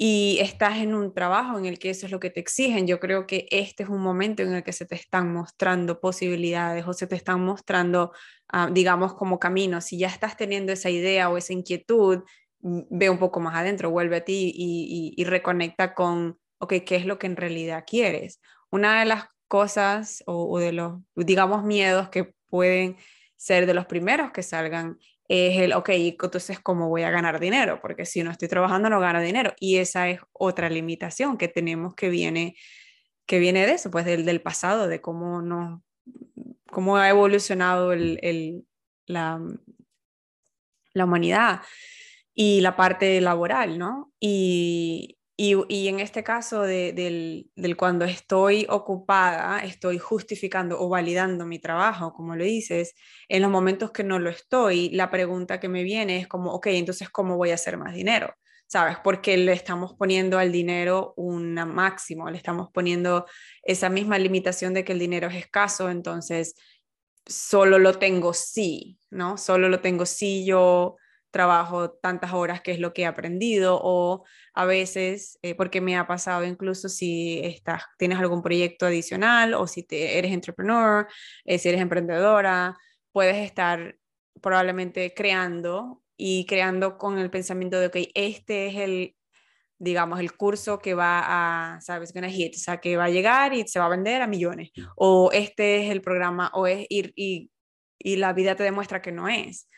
[0.00, 3.00] y estás en un trabajo en el que eso es lo que te exigen, yo
[3.00, 6.92] creo que este es un momento en el que se te están mostrando posibilidades o
[6.92, 8.12] se te están mostrando,
[8.48, 9.86] ah, digamos, como caminos.
[9.86, 12.22] Si ya estás teniendo esa idea o esa inquietud,
[12.60, 17.18] ve un poco más adentro, vuelve a ti y, reconecta con, ok, ¿qué es lo
[17.18, 18.40] que en realidad quieres?
[18.70, 22.96] Una de las cosas o, de los, digamos, miedos que pueden
[23.36, 24.98] ser de los primeros que salgan
[25.28, 27.80] es el, ok, entonces, ¿cómo voy a ganar dinero?
[27.80, 29.52] Porque si no estoy trabajando, no gano dinero.
[29.60, 32.56] Y esa es otra limitación que tenemos que viene,
[33.26, 35.84] que viene de eso, pues del, del pasado, de cómo, no,
[36.70, 38.66] cómo ha evolucionado el, el,
[39.06, 39.40] la,
[40.94, 41.60] la humanidad
[42.34, 44.12] y la parte laboral, ¿no?
[44.20, 51.60] Y, y, en este caso de, del, cuando estoy ocupada, estoy justificando o validando mi
[51.60, 52.96] trabajo, como lo dices,
[53.28, 56.66] en los momentos que no lo estoy, la pregunta que me viene es como, ok,
[56.70, 58.34] entonces, ¿cómo voy a hacer más dinero?
[58.66, 58.96] ¿Sabes?
[59.04, 63.24] Porque le estamos poniendo al dinero un máximo, le estamos poniendo
[63.62, 66.56] esa misma limitación de que el dinero es escaso, entonces
[67.24, 69.38] solo lo tengo si, ¿no?
[69.38, 70.96] Solo lo tengo si yo
[71.30, 74.24] trabajo tantas horas, que es lo que he aprendido, o
[74.54, 79.66] a veces, eh, porque me ha pasado incluso si estás, tienes algún proyecto adicional o
[79.66, 81.06] si te, eres entrepreneur,
[81.44, 82.76] eh, si eres emprendedora,
[83.12, 83.96] puedes estar
[84.40, 89.16] probablemente creando y creando con el pensamiento de, que este es el,
[89.78, 93.54] digamos, el curso que va a, sabes, gonna hit, o sea, que va a llegar
[93.54, 97.12] y se va a vender a millones, o este es el programa, o es ir
[97.16, 97.50] y,
[97.98, 99.68] y la vida te demuestra que no es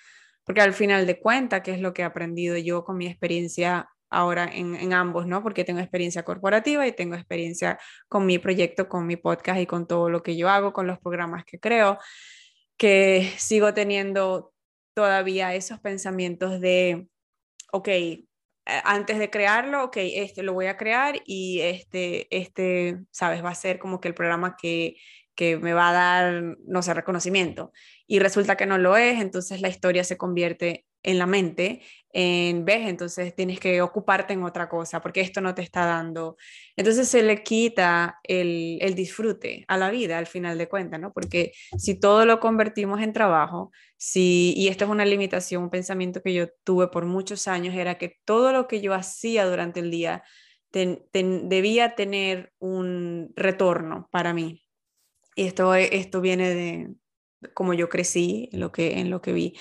[0.51, 3.89] porque al final de cuentas, ¿qué es lo que he aprendido yo con mi experiencia
[4.11, 5.45] ahora en, ambos, ¿no?
[5.45, 7.79] Porque tengo experiencia corporativa y tengo experiencia
[8.09, 10.99] con mi proyecto, con mi podcast y con todo lo que yo hago, con los
[10.99, 11.99] programas que creo,
[12.77, 14.53] que sigo teniendo
[14.93, 17.07] todavía esos pensamientos de,
[17.71, 18.27] ok, eh,
[18.67, 23.55] antes de crearlo, ok, este lo voy a crear y este, este, sabes, va a
[23.55, 24.97] ser como que el programa que,
[25.41, 27.73] que me va a dar, no sé, reconocimiento.
[28.07, 31.81] Y resulta que no lo es, entonces la historia se convierte en la mente,
[32.13, 36.37] en vez, entonces tienes que ocuparte en otra cosa, porque esto no te está dando.
[36.77, 41.11] Entonces se le quita el, el disfrute a la vida al final de cuentas, ¿no?
[41.11, 46.21] Porque si todo lo convertimos en trabajo, si, y esto es una limitación, un pensamiento
[46.21, 49.91] que yo tuve por muchos años, era que todo lo que yo hacía durante el
[49.91, 50.23] día
[50.71, 54.63] debía tener un retorno para mí.
[55.35, 56.95] Y esto, esto viene de
[57.55, 59.59] como yo crecí, en lo, que, en lo que vi.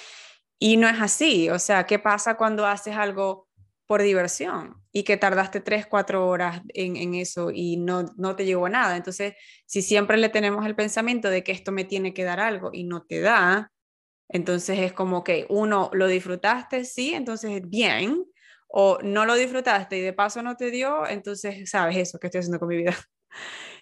[0.59, 3.47] Y no es así, o sea, ¿qué pasa cuando haces algo
[3.87, 8.67] por diversión y que tardaste tres, cuatro horas en, eso y no, no te llegó
[8.67, 8.97] nada?
[8.97, 12.71] Entonces, si siempre le tenemos el pensamiento de que esto me tiene que dar algo
[12.73, 13.71] y no te da,
[14.27, 18.25] entonces es como que uno lo disfrutaste, sí, entonces bien,
[18.67, 22.39] o no lo disfrutaste y de paso no te dio, entonces sabes eso que estoy
[22.39, 22.95] haciendo con mi vida.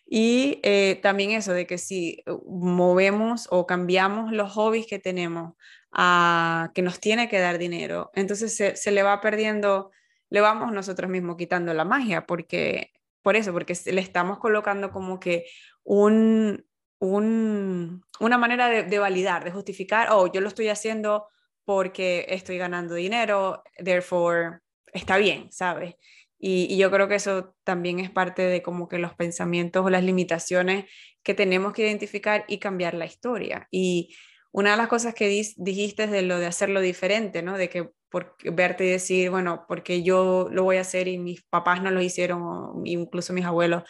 [0.09, 5.53] Y eh, también eso de que si uh, movemos o cambiamos los hobbies que tenemos
[5.91, 8.11] a que nos tiene que dar dinero.
[8.13, 9.91] Entonces se, se le va perdiendo,
[10.29, 15.19] le vamos nosotros mismos quitando la magia, porque por eso, porque le estamos colocando como
[15.19, 15.45] que
[15.83, 16.65] un,
[16.99, 21.27] un, una manera de, de, validar, de justificar, oh, yo lo estoy haciendo
[21.65, 24.59] porque estoy ganando dinero, therefore
[24.93, 25.95] está bien, ¿sabes?
[26.39, 30.03] Y, yo creo que eso también es parte de como que los pensamientos o las
[30.03, 30.85] limitaciones
[31.23, 33.67] que tenemos que identificar y cambiar la historia.
[33.71, 34.15] Y
[34.51, 37.57] una de las cosas que dijiste es de lo de hacerlo diferente, ¿no?
[37.57, 41.43] De que por verte y decir, bueno, porque yo lo voy a hacer y mis
[41.43, 43.83] papás no lo hicieron, o incluso mis abuelos.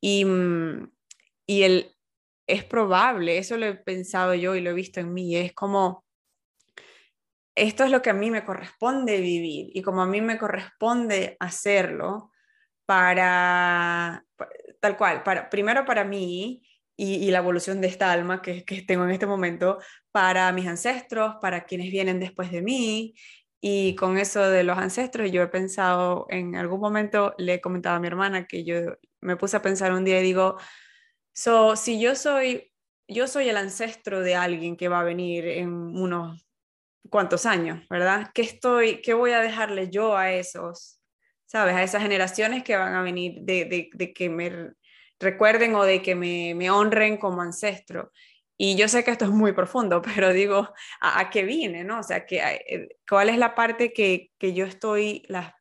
[0.00, 0.90] Y, mm,
[1.46, 1.96] y el,
[2.46, 6.05] es probable, eso lo he pensado yo y lo he visto en mí, es como,
[7.56, 11.36] esto es lo que a mí me corresponde vivir y como a mí me corresponde
[11.40, 12.30] hacerlo
[12.84, 14.24] para,
[14.80, 16.62] tal cual, para, primero para mí
[16.96, 19.78] y, la evolución de esta alma que, tengo en este momento,
[20.12, 23.14] para mis ancestros, para quienes vienen después de mí.
[23.60, 27.96] Y con eso de los ancestros, yo he pensado, en algún momento le he comentado
[27.96, 30.56] a mi hermana que yo me puse a pensar un día y digo,
[31.32, 32.72] so, si yo soy,
[33.08, 36.45] yo soy el ancestro de alguien que va a venir en unos
[37.10, 38.30] cuantos años, ¿verdad?
[38.34, 41.00] ¿Qué, estoy, qué voy a dejarle yo a esos,
[41.46, 41.74] sabes?
[41.74, 44.72] A esas generaciones que van a venir de, de, de que me
[45.18, 48.12] recuerden o de que me, me honren como ancestro.
[48.58, 51.84] Y yo sé que esto es muy profundo, pero digo, ¿a, qué viene?
[51.84, 52.00] ¿no?
[52.00, 55.52] O sea, que, eh, ¿cuál es la parte que, que yo estoy, las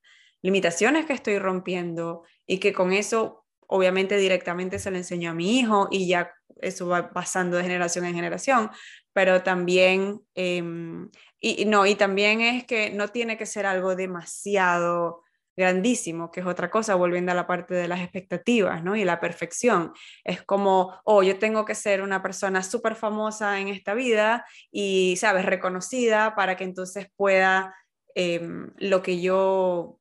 [0.42, 5.60] limitaciones que estoy rompiendo y que con eso obviamente directamente se lo enseño a mi
[5.60, 6.32] hijo y ya
[6.62, 8.70] eso va pasando de generación en generación,
[9.14, 11.10] pero también, em,
[11.48, 15.24] y, no, y también es que no tiene que ser algo demasiado
[15.56, 18.96] grandísimo, que es otra cosa, volviendo a la parte de las expectativas, ¿no?
[18.96, 19.94] Y la perfección.
[20.24, 25.16] Es como, oh, yo tengo que ser una persona súper famosa en esta vida y,
[25.18, 27.76] ¿sabes?, reconocida para que entonces pueda
[28.16, 30.00] em, lo que yo,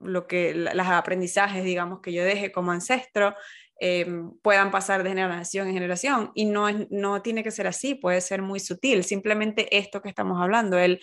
[0.00, 3.34] lo que, las aprendizajes, digamos, que yo deje como ancestro,
[3.78, 6.32] em, puedan pasar de generación en generación.
[6.34, 9.04] Y no, no tiene que ser así, puede ser muy sutil.
[9.04, 11.00] Simplemente esto que estamos hablando, el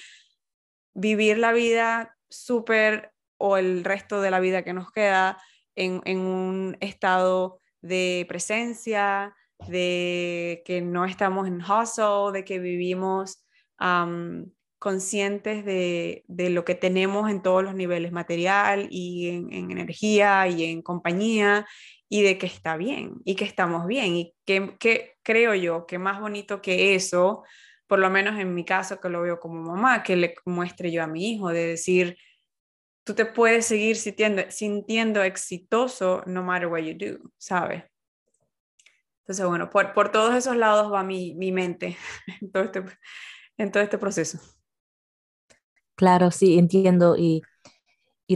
[0.93, 5.41] vivir la vida súper o el resto de la vida que nos queda
[5.75, 9.35] en, un estado de presencia,
[9.67, 13.43] de que no estamos en hustle, de que vivimos
[14.81, 20.81] conscientes de, lo que tenemos en todos los niveles, material y en, energía y en
[20.81, 21.67] compañía,
[22.09, 24.15] y de que está bien y que estamos bien.
[24.15, 27.43] Y que, que creo yo que más bonito que eso,
[27.85, 31.03] por lo menos en mi caso que lo veo como mamá, que le muestre yo
[31.03, 32.17] a mi hijo, de decir,
[33.03, 37.83] tú te puedes seguir sintiendo, sintiendo exitoso no matter what you do, ¿sabes?
[39.19, 41.97] Entonces, bueno, por, por todos esos lados va mi, mi mente
[42.41, 42.83] en todo, este,
[43.59, 44.39] en todo este proceso.
[46.01, 47.43] Claro, sí, entiendo y,
[48.25, 48.35] y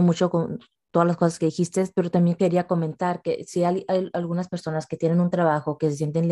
[0.00, 0.60] mucho con
[0.92, 3.84] todas las cosas que dijiste, pero también quería comentar que si hay,
[4.14, 6.26] algunas personas que tienen un trabajo, que se sienten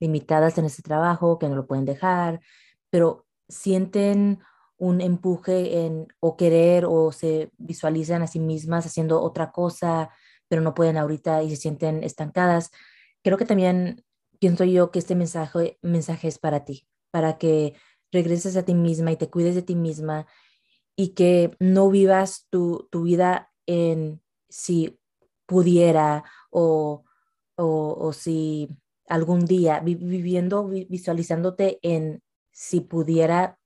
[0.00, 2.40] limitadas en ese trabajo, que no lo pueden dejar,
[2.88, 4.38] pero sienten
[4.78, 10.08] un empuje en o querer o se visualizan a sí mismas haciendo otra cosa,
[10.48, 12.70] pero no pueden ahorita y se sienten estancadas.
[13.22, 14.02] Creo que también
[14.38, 17.74] pienso yo que este mensaje, mensaje es para ti, para que
[18.12, 20.26] regreses a ti misma y te cuides de ti misma
[20.96, 24.98] y que no vivas tu, tu vida en si
[25.46, 27.04] pudiera o,
[27.56, 28.68] o, si
[29.08, 33.58] algún día viviendo, visualizándote en si pudiera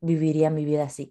[0.00, 1.10] viviría mi vida así.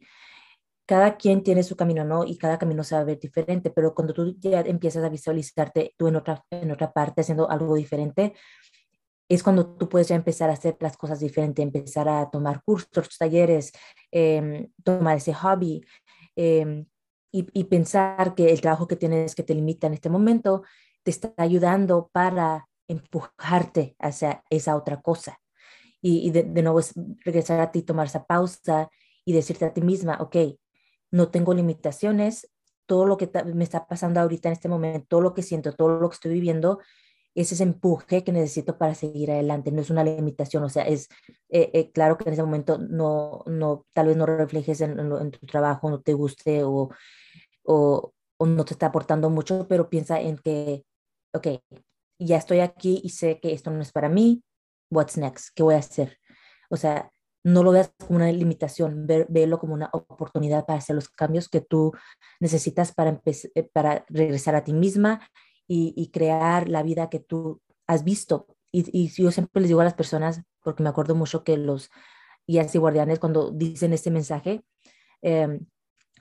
[0.85, 2.25] Cada quien tiene su camino, ¿no?
[2.25, 5.93] Y cada camino se va a ver diferente, pero cuando tú ya empiezas a visualizarte
[5.97, 8.33] tú en otra, en otra parte haciendo algo diferente,
[9.33, 13.17] es cuando tú puedes ya empezar a hacer las cosas diferentes, empezar a tomar cursos,
[13.17, 13.71] talleres,
[14.11, 15.85] em, tomar ese hobby
[16.35, 16.85] em,
[17.31, 20.63] y, y, pensar que el trabajo que tienes que te limita en este momento
[21.03, 25.39] te está ayudando para empujarte hacia esa otra cosa.
[26.01, 28.89] Y, de, nuevo es regresar a ti, tomar esa pausa
[29.23, 30.35] y decirte a ti misma, ok,
[31.11, 32.51] no tengo limitaciones,
[32.85, 35.99] todo lo que me está pasando ahorita en este momento, todo lo que siento, todo
[35.99, 36.79] lo que estoy viviendo,
[37.35, 41.07] es ese empuje que necesito para seguir adelante, no es una limitación, o sea, es
[41.49, 45.31] eh, eh, claro que en ese momento no, no, tal vez no reflejes en, en,
[45.31, 46.89] tu trabajo, no te guste o,
[47.63, 50.85] o, o, no te está aportando mucho, pero piensa en que,
[51.33, 51.47] ok,
[52.19, 54.43] ya estoy aquí y sé que esto no es para mí,
[54.91, 56.19] what's next, qué voy a hacer.
[56.69, 57.11] O sea,
[57.43, 61.49] no lo veas como una limitación, ve, vélo como una oportunidad para hacer los cambios
[61.49, 61.91] que tú
[62.39, 65.27] necesitas para, eh, para regresar a ti misma
[65.67, 68.47] y, crear la vida que tú has visto.
[68.71, 71.89] Y, y, yo siempre les digo a las personas, porque me acuerdo mucho que los
[72.47, 74.63] guías y guardianes cuando dicen este mensaje.
[75.21, 75.65] Em,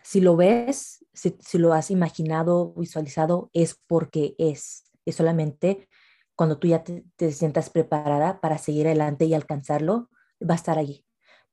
[0.02, 4.84] si lo ves, si, lo has imaginado, visualizado, es porque es.
[5.04, 5.88] Es solamente
[6.36, 10.78] cuando tú ya te, te, sientas preparada para seguir adelante y alcanzarlo, va a estar
[10.78, 11.04] allí.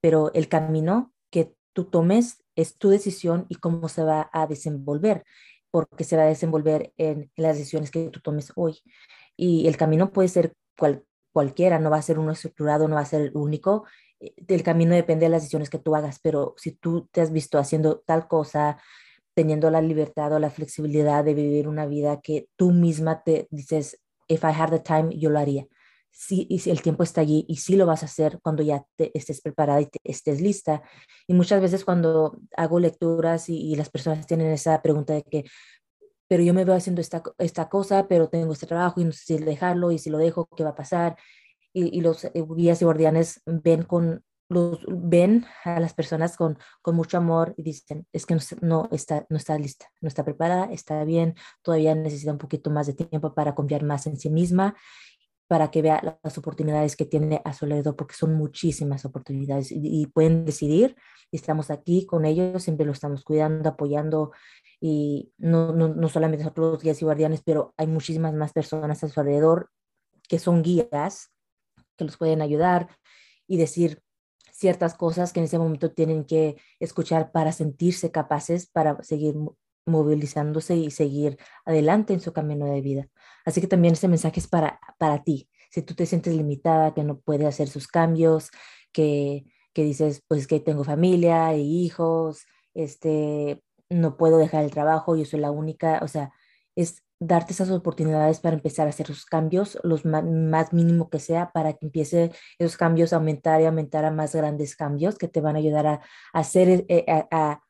[0.01, 5.25] Pero el camino que tú tomes es tu decisión y cómo se va a desenvolver,
[5.71, 8.81] porque se va a desenvolver en, las decisiones que tú tomes hoy.
[9.35, 10.53] Y el camino puede ser
[11.31, 13.85] cualquiera, no va a ser uno estructurado, no va a ser el único.
[14.19, 17.31] Eh, el camino depende de las decisiones que tú hagas, pero si tú te has
[17.31, 18.77] visto haciendo tal cosa,
[19.33, 23.99] teniendo la libertad o la flexibilidad de vivir una vida que tú misma te dices,
[24.27, 25.67] if I had the time, yo lo haría
[26.11, 28.85] sí, y si el tiempo está allí y sí lo vas a hacer cuando ya
[28.97, 30.81] estés preparada y estés lista.
[31.27, 35.45] Y muchas veces cuando hago lecturas y, las personas tienen esa pregunta de que,
[36.27, 39.19] pero yo me veo haciendo esta, esta cosa, pero tengo este trabajo y no sé
[39.25, 41.17] si dejarlo y si lo dejo, ¿qué va a pasar?
[41.73, 46.95] Y, los eh, guías y guardianes ven con los ven a las personas con, con
[46.95, 50.65] mucho amor y dicen, es que no, no, está, no está lista, no está preparada,
[50.73, 54.75] está bien, todavía necesita un poquito más de tiempo para confiar más en sí misma
[55.49, 60.05] para que vea las oportunidades que tiene a su alrededor, porque son muchísimas oportunidades y,
[60.05, 60.95] pueden decidir.
[61.31, 64.31] Y estamos aquí con ellos, siempre lo estamos cuidando, apoyando
[64.79, 69.09] y no, no, no solamente nosotros guías y guardianes, pero hay muchísimas más personas a
[69.09, 69.71] su alrededor
[70.27, 71.31] que son guías
[71.97, 72.87] que los pueden ayudar
[73.47, 74.03] y decir
[74.53, 79.33] ciertas cosas que en ese momento tienen que escuchar para sentirse capaces para seguir
[79.87, 83.09] movilizándose y seguir adelante en su camino de vida.
[83.45, 85.49] Así que también este mensaje es para, para ti.
[85.71, 88.51] Si tú te sientes limitada, que no puedes hacer sus cambios,
[88.91, 95.15] que, que dices, pues que tengo familia y hijos, este, no puedo dejar el trabajo,
[95.15, 96.31] yo soy la única, o sea,
[96.75, 101.51] es darte esas oportunidades para empezar a hacer sus cambios, los más, mínimo que sea,
[101.51, 105.41] para que empiece esos cambios a aumentar y aumentar a más grandes cambios que te
[105.41, 106.01] van a ayudar a,
[106.33, 107.61] hacer, eh, a,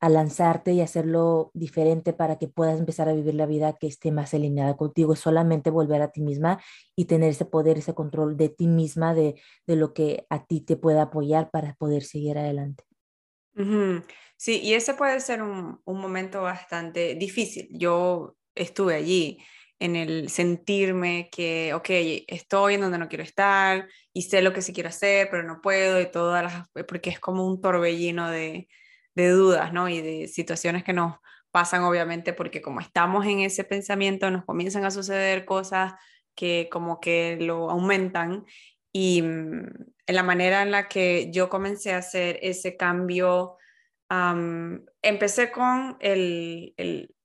[0.00, 4.12] a lanzarte y hacerlo diferente para que puedas empezar a vivir la vida que esté
[4.12, 5.14] más alineada contigo.
[5.14, 6.62] Es solamente volver a ti misma
[6.94, 10.60] y tener ese poder, ese control de ti misma, de, de lo que a ti
[10.60, 12.84] te pueda apoyar para poder seguir adelante.
[14.36, 17.68] Sí, y ese puede ser un, un momento bastante difícil.
[17.70, 19.38] Yo estuve allí
[19.78, 21.88] en el sentirme que, ok,
[22.26, 25.60] estoy en donde no quiero estar y sé lo que sí quiero hacer, pero no
[25.62, 28.68] puedo y todas las, porque es como un torbellino de,
[29.16, 29.88] de dudas, ¿no?
[29.88, 31.16] Y de situaciones que nos
[31.50, 35.94] pasan, obviamente, porque como estamos en ese pensamiento, nos comienzan a suceder cosas
[36.36, 38.44] que como que lo aumentan.
[38.92, 39.66] Y mm,
[40.06, 43.56] en la manera en la que yo comencé a hacer ese cambio,
[45.02, 47.15] empecé con el, el,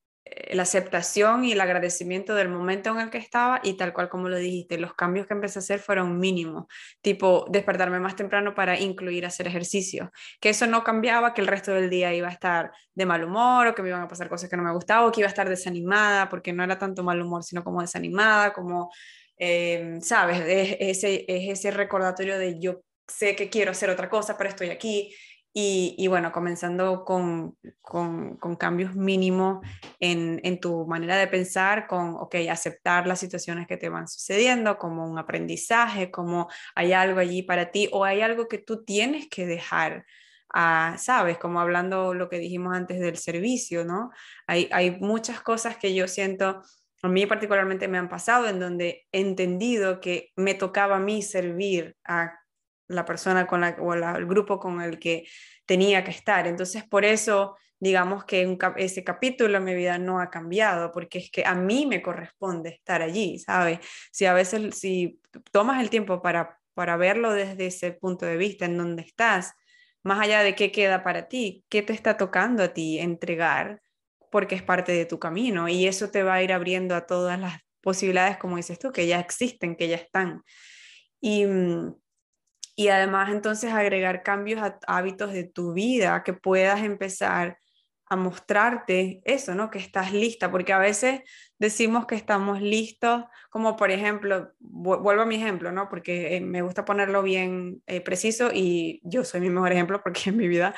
[0.51, 4.30] la aceptación y el agradecimiento del momento en el que estaba y tal cual como
[4.30, 6.65] lo dijiste, los cambios que empecé a hacer fueron mínimos,
[7.01, 11.74] tipo despertarme más temprano para incluir hacer ejercicio, que eso no cambiaba, que el resto
[11.74, 14.49] del día iba a estar de mal humor o que me iban a pasar cosas
[14.49, 17.22] que no me gustaban o que iba a estar desanimada, porque no era tanto mal
[17.22, 18.91] humor, sino como desanimada, como,
[19.38, 24.38] em, sabes, es ese, es ese recordatorio de yo sé que quiero hacer otra cosa,
[24.38, 25.13] pero estoy aquí
[25.54, 29.66] y, bueno, comenzando con, con, cambios mínimos
[29.99, 34.78] en, en, tu manera de pensar, con, ok, aceptar las situaciones que te van sucediendo
[34.78, 39.28] como un aprendizaje, como hay algo allí para ti o hay algo que tú tienes
[39.28, 40.06] que dejar.
[40.54, 41.38] a ¿Sabes?
[41.38, 44.12] Como hablando lo que dijimos antes del servicio, ¿no?
[44.47, 46.62] Hay, hay muchas cosas que yo siento,
[47.04, 51.22] a mí particularmente me han pasado en donde he entendido que me tocaba a mí
[51.22, 52.41] servir a
[52.92, 55.26] la persona con la, o el grupo con el que
[55.66, 56.48] tenía que estar.
[56.48, 61.32] Entonces, por eso, digamos que ese capítulo en mi vida no ha cambiado, porque es
[61.32, 63.80] que a mí me corresponde estar allí, ¿sabes?
[64.12, 65.20] Si a veces, si
[65.52, 69.54] tomas el tiempo para, para verlo desde ese punto de vista, en donde estás,
[70.04, 73.82] más allá de qué queda para ti, qué te está tocando a ti entregar,
[74.32, 77.39] porque es parte de tu camino y eso te va a ir abriendo a todas
[77.39, 80.44] las posibilidades, como dices tú, que ya existen, que ya están.
[81.20, 81.96] Y, mm,
[82.82, 87.60] y además entonces agregar cambios a hábitos de tu vida que puedas empezar
[88.08, 89.70] a mostrarte eso, ¿no?
[89.70, 91.22] Que estás lista, porque a veces
[91.60, 95.90] decimos que estamos listos, como por ejemplo, vuelvo a mi ejemplo, ¿no?
[95.90, 100.32] Porque eh, me gusta ponerlo bien eh, preciso y yo soy mi mejor ejemplo porque
[100.32, 100.74] en mi vida,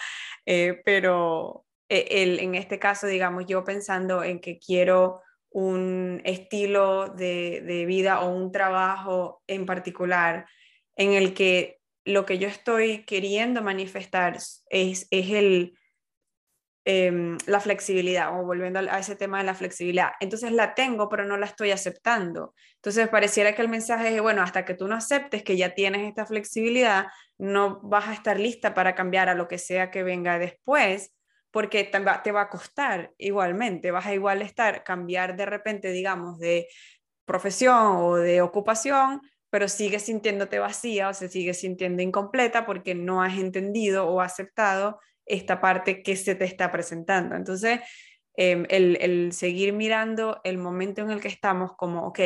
[0.45, 7.61] eh, pero el, en este caso, digamos, yo pensando en que quiero un estilo de,
[7.61, 10.47] de vida o un trabajo en particular
[10.97, 15.77] en el que lo que yo estoy queriendo manifestar es, es el,
[16.85, 20.11] em, la flexibilidad, o volviendo a ese tema de la flexibilidad.
[20.19, 22.53] Entonces la tengo, pero no la estoy aceptando.
[22.75, 26.07] Entonces pareciera que el mensaje es, bueno, hasta que tú no aceptes que ya tienes
[26.07, 30.39] esta flexibilidad, no vas a estar lista para cambiar a lo que sea que venga
[30.39, 31.13] después,
[31.51, 36.67] porque te va a costar igualmente, vas a igual estar, cambiar de repente, digamos, de
[37.25, 39.21] profesión o de ocupación,
[39.53, 44.99] pero sigues sintiéndote vacía o se sigue sintiendo incompleta porque no has entendido o aceptado
[45.27, 47.35] esta parte que se te está presentando.
[47.35, 47.79] Entonces,
[48.35, 52.19] em, el, el, seguir mirando el momento en el que estamos como, ok,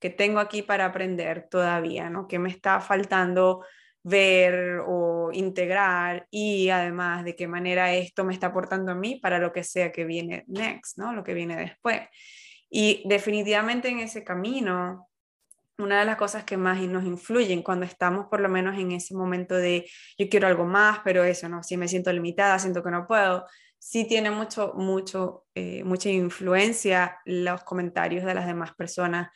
[0.00, 2.10] ¿qué tengo aquí para aprender todavía?
[2.10, 2.26] ¿no?
[2.26, 3.64] ¿Qué me está faltando
[4.02, 6.26] ver o integrar?
[6.28, 9.92] Y además, ¿de qué manera esto me está aportando a mí para lo que sea
[9.92, 11.12] que viene next, ¿no?
[11.12, 12.00] lo que viene después?
[12.68, 15.06] Y definitivamente en ese camino
[15.78, 19.14] una de las cosas que más nos influyen cuando estamos por lo menos en ese
[19.14, 21.62] momento de yo quiero algo más, pero eso, ¿no?
[21.62, 23.46] Si me siento limitada, siento que no puedo,
[23.78, 29.30] sí tiene mucho, mucho, eh, mucha influencia los comentarios de las demás personas.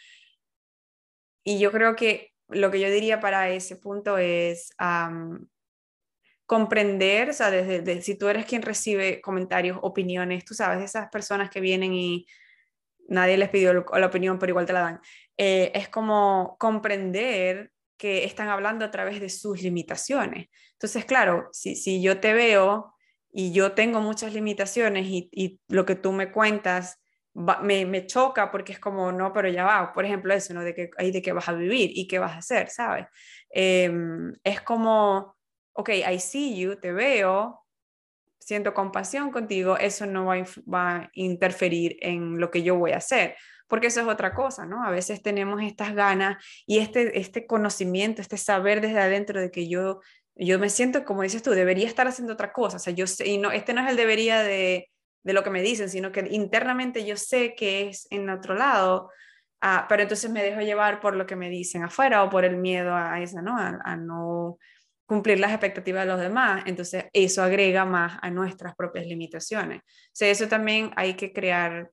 [1.44, 4.70] Y yo creo que lo que yo diría para ese punto es
[6.46, 11.50] comprender, o sea, desde, si tú eres quien recibe comentarios, opiniones, tú sabes, esas personas
[11.50, 12.26] que vienen y
[13.08, 15.00] nadie les pidió la opinión, pero igual te la dan.
[15.38, 20.48] Eh, es como comprender que están hablando a través de sus limitaciones.
[20.72, 22.94] Entonces, claro, si, si yo te veo
[23.32, 27.00] y yo tengo muchas limitaciones y, y lo que tú me cuentas
[27.62, 30.62] me, me, choca porque es como, no, pero ya va, por ejemplo, eso, ¿no?
[30.64, 33.06] De que, de qué vas a vivir y qué vas a hacer, ¿sabes?
[33.50, 35.36] Em, es como,
[35.72, 37.64] ok, I see you, te veo,
[38.40, 43.36] siento compasión contigo, eso no va a, interferir en lo que yo voy a hacer
[43.68, 44.84] porque eso es otra cosa, ¿no?
[44.84, 49.68] A veces tenemos estas ganas y este, este conocimiento, este saber desde adentro de que
[49.68, 50.00] yo,
[50.34, 53.28] yo me siento, como dices tú, debería estar haciendo otra cosa, o sea, yo sé,
[53.28, 54.90] y no, este no es el debería de,
[55.22, 59.10] de lo que me dicen, sino que internamente yo sé que es en otro lado,
[59.60, 62.56] ah, pero entonces me dejo llevar por lo que me dicen afuera o por el
[62.56, 63.56] miedo a esa, ¿no?
[63.56, 64.58] a no
[65.08, 69.80] cumplir las expectativas de los demás, entonces eso agrega más a nuestras propias limitaciones.
[69.80, 71.90] O sea, eso también hay que crear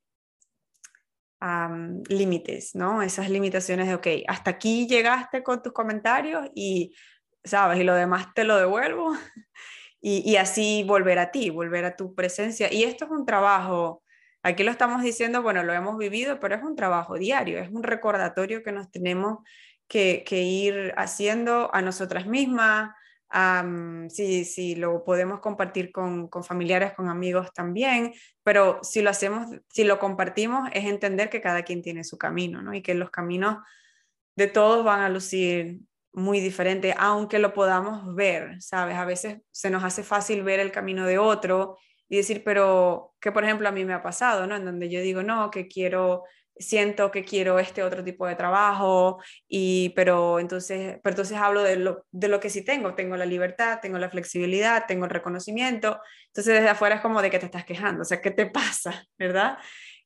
[2.09, 3.01] límites, ¿no?
[3.01, 6.95] Esas limitaciones de, ok, hasta aquí llegaste con tus comentarios y,
[7.43, 7.79] ¿sabes?
[7.79, 9.13] Y lo demás te lo devuelvo.
[10.01, 12.71] y, y así volver a ti, volver a tu presencia.
[12.71, 14.03] Y esto es un trabajo,
[14.43, 17.83] aquí lo estamos diciendo, bueno, lo hemos vivido, pero es un trabajo diario, es un
[17.83, 19.39] recordatorio que nos tenemos
[19.88, 22.91] que, que ir haciendo a nosotras mismas,
[24.09, 28.13] si, si, lo podemos compartir con, con, familiares, con amigos también,
[28.43, 32.61] pero si lo hacemos, si lo compartimos, es entender que cada quien tiene su camino,
[32.61, 32.73] ¿no?
[32.73, 33.57] Y que los caminos
[34.36, 35.79] de todos van a lucir
[36.13, 38.95] muy diferente, aunque lo podamos ver, ¿sabes?
[38.95, 41.77] A veces se nos hace fácil ver el camino de otro
[42.07, 44.55] y decir, pero que por ejemplo a mí me ha pasado, ¿no?
[44.55, 46.23] En donde yo digo, no, que quiero
[46.58, 51.76] siento que quiero este otro tipo de trabajo, y, pero, entonces, pero entonces hablo de
[51.78, 55.99] lo, de lo que sí tengo, tengo la libertad, tengo la flexibilidad, tengo el reconocimiento,
[56.28, 59.06] entonces desde afuera es como de que te estás quejando, o sea, ¿qué te pasa?
[59.18, 59.58] ¿Verdad?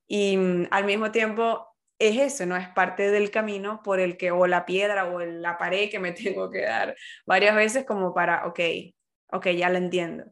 [0.08, 1.70] Y mm, al mismo tiempo
[2.00, 5.58] es eso, no es parte del camino por el que, o la piedra o la
[5.58, 6.96] pared que me tengo que dar
[7.26, 8.60] varias veces como para, ok,
[9.32, 10.26] ok, ya lo entiendo.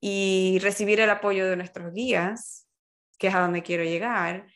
[0.00, 2.68] Y recibir el apoyo de nuestros guías,
[3.18, 4.46] que es a donde quiero llegar,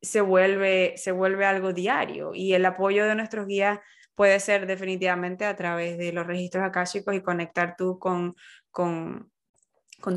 [0.00, 3.80] se vuelve, se vuelve algo diario y el apoyo de nuestros guías
[4.14, 8.34] puede ser definitivamente a través de los registros akáshicos y conectar tú con,
[8.70, 9.30] con,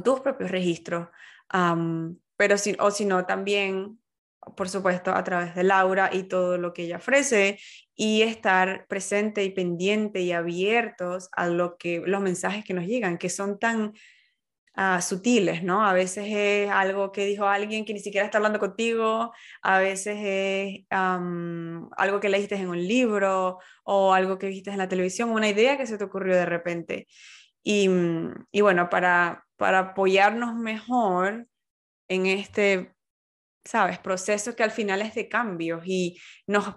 [0.04, 1.10] tus propios registros,
[2.36, 4.00] pero si, o si no, también,
[4.56, 7.60] por supuesto, a través de Laura y todo lo que ella ofrece
[7.96, 13.20] y estar presente y pendiente y abiertos a lo que, los mensajes que nos llegan,
[13.20, 13.94] que son tan
[14.74, 15.86] Ah, sutiles, ¿no?
[15.86, 20.18] A veces es algo que dijo alguien que ni siquiera está hablando contigo, a veces
[20.22, 25.50] es algo que leíste en un libro o algo que viste en la televisión, una
[25.50, 27.08] idea que se te ocurrió de repente.
[27.64, 31.48] Y, mm, y bueno, para, para apoyarnos mejor
[32.08, 32.96] en este,
[33.66, 34.00] ¿sabes?
[34.00, 36.18] Proceso que al final es de cambios y
[36.48, 36.76] nos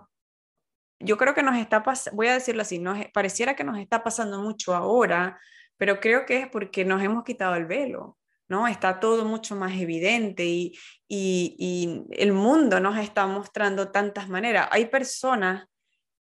[1.01, 4.03] yo creo que nos está pasando, voy a decirlo así, nos, pareciera que nos está
[4.03, 5.39] pasando mucho ahora
[5.77, 8.19] pero creo que es porque nos hemos quitado el velo,
[8.49, 8.69] ¿no?
[8.69, 14.69] Está todo mucho más evidente y, y, el mundo nos está mostrando tantas maneras.
[14.71, 15.67] Hay personas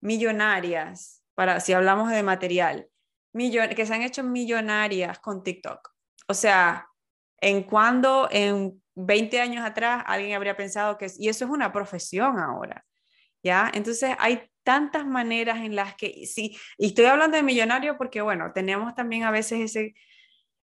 [0.02, 2.88] millonarias, para, si hablamos de material,
[3.34, 5.90] que se han hecho millonarias con TikTok.
[6.28, 6.88] O sea,
[7.38, 12.38] en cuando en 20 años atrás alguien habría pensado que, y eso es una profesión
[12.40, 12.86] ahora,
[13.44, 13.72] ¿ya?
[13.74, 18.52] Entonces hay tantas maneras en las que, sí, y estoy hablando de millonario porque, bueno,
[18.54, 19.96] tenemos también a veces ese,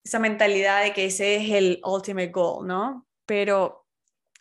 [0.04, 3.06] esa mentalidad de que ese es el ultimate goal, ¿no?
[3.26, 3.86] Pero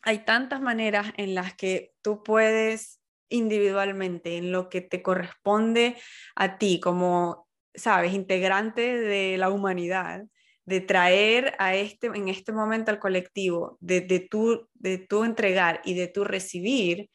[0.01, 5.97] hay tantas maneras en las que tú puedes individualmente, en lo que te corresponde
[6.35, 10.23] a ti como, sabes, integrante de la humanidad,
[10.65, 15.81] de traer a este, en este momento al colectivo, de, de, tu, de tu entregar
[15.83, 17.09] y de tu recibir,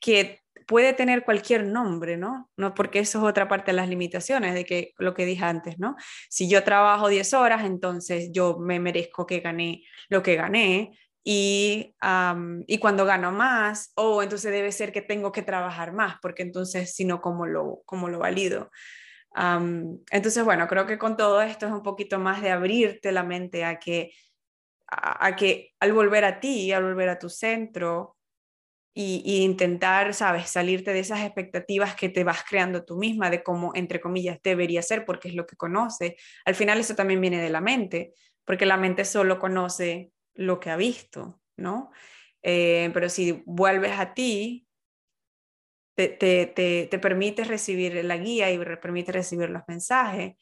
[0.00, 2.50] que puede tener cualquier nombre, ¿no?
[2.56, 5.78] No porque eso es otra parte de las limitaciones de que lo que dije antes,
[5.78, 5.96] ¿no?
[6.28, 11.94] Si yo trabajo 10 horas, entonces yo me merezco que gané lo que gané y,
[12.66, 16.42] y cuando gano más, o oh, entonces debe ser que tengo que trabajar más, porque
[16.42, 18.70] entonces si no, ¿cómo lo, cómo lo valido?
[20.12, 23.64] entonces, bueno, creo que con todo esto es un poquito más de abrirte la mente
[23.64, 24.12] a que,
[24.86, 28.13] a que al volver a ti, al volver a tu centro,
[28.96, 33.72] y, intentar, sabes, salirte de esas expectativas que te vas creando tú misma de cómo,
[33.74, 36.16] entre comillas, debería ser porque es lo que conoce.
[36.44, 38.14] Al final eso también viene de la mente,
[38.44, 41.90] porque la mente solo conoce lo que ha visto, ¿no?
[42.42, 44.68] Eh, pero si vuelves a ti,
[45.96, 50.34] te, te, te, te permites recibir la guía y permite recibir los mensajes,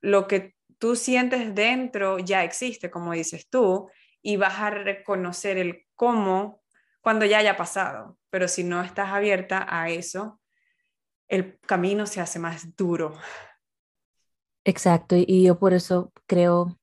[0.00, 3.88] lo que tú sientes dentro ya existe, como dices tú,
[4.22, 6.59] y vas a reconocer el cómo
[7.00, 8.18] cuando ya haya pasado.
[8.30, 10.40] Pero si no estás abierta a eso,
[11.28, 13.12] el camino se hace más duro.
[14.64, 16.78] Exacto, y yo por eso creo,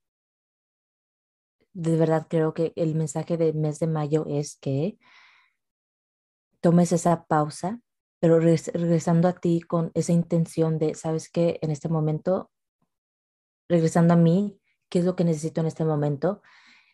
[1.72, 4.98] de verdad creo que el mensaje del mes de mayo es que
[6.60, 7.80] tomes esa pausa,
[8.20, 12.50] pero regresando a ti con esa intención de, sabes que en este momento,
[13.68, 16.42] regresando a mí, ¿qué es lo que necesito en este momento?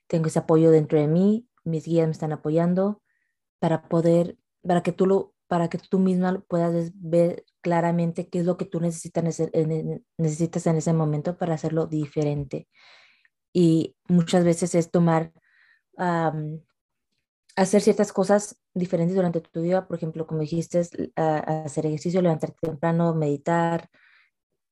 [0.06, 3.02] Tengo ese apoyo dentro de mí, mis guías me están apoyando,
[3.64, 8.44] para poder, para que tú lo, para que tú misma puedas ver claramente qué es
[8.44, 9.24] lo que tú necesitas,
[10.18, 12.68] necesitas en ese momento para hacerlo diferente.
[13.54, 15.32] Y muchas veces es tomar,
[17.56, 20.82] hacer ciertas cosas diferentes durante tu día, por ejemplo, como dijiste,
[21.16, 23.88] hacer ejercicio, levantarte temprano, meditar,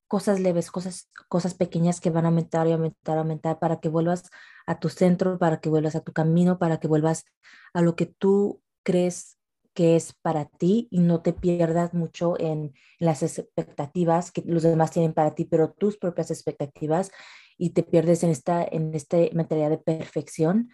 [0.06, 4.28] cosas leves, cosas, cosas pequeñas que van a aumentar y aumentar, aumentar para que vuelvas
[4.66, 7.24] a tu centro, para que vuelvas a tu camino, para que vuelvas
[7.72, 9.38] a lo que tú crees
[9.74, 14.92] que es para ti y no te pierdas mucho en, las expectativas que los demás
[14.92, 17.10] tienen para ti, pero tus propias expectativas
[17.58, 20.70] y te pierdes en esta, en esta mentalidad de perfección,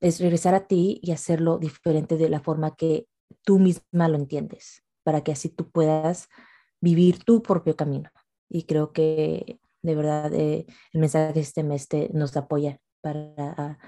[0.00, 3.08] es regresar a ti y hacerlo diferente de la forma que
[3.42, 6.28] tú misma lo entiendes, para que así tú puedas
[6.80, 8.10] vivir tu propio camino.
[8.48, 13.78] Y creo que de verdad eh, el mensaje de este mes nos apoya para,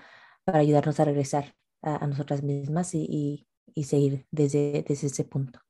[0.45, 3.46] para ayudarnos a regresar a, nosotras mismas y y
[3.85, 5.61] seguir desde, desde ese punto.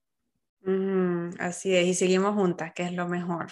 [1.39, 3.47] así es, y seguimos juntas, que es lo mejor.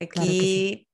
[0.00, 0.88] Aquí,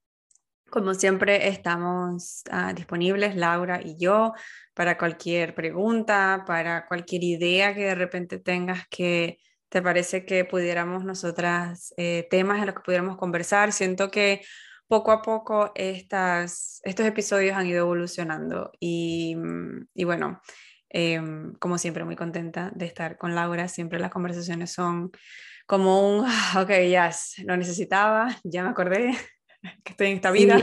[0.70, 4.32] como siempre, estamos ah, disponibles, Laura y yo,
[4.74, 11.04] para cualquier pregunta, para cualquier idea que de repente tengas que te parece que pudiéramos
[11.04, 13.72] nosotras, eh, temas en los que pudiéramos conversar.
[13.72, 14.42] Siento que
[14.88, 20.40] poco a poco estas, estos episodios han ido evolucionando y, mm, y bueno,
[20.90, 23.68] Em, como siempre, muy contenta de estar con Laura.
[23.68, 25.10] Siempre las conversaciones son
[25.66, 27.10] como un, ah, ok, ya,
[27.44, 29.12] lo necesitaba, ya me acordé
[29.84, 30.60] que estoy en esta vida.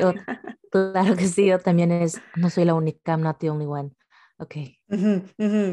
[0.71, 3.91] claro que sí, yo también es, no soy la única, I'm not the only one.
[4.37, 4.55] Ok.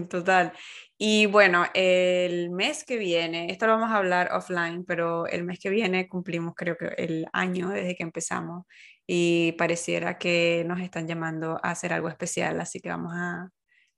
[0.08, 0.52] total.
[0.98, 5.58] Y bueno, el mes que viene, esto lo vamos a hablar offline, pero el mes
[5.58, 8.66] que viene cumplimos creo que el año desde que empezamos
[9.06, 13.50] y pareciera que nos están llamando a hacer algo especial, así que vamos a,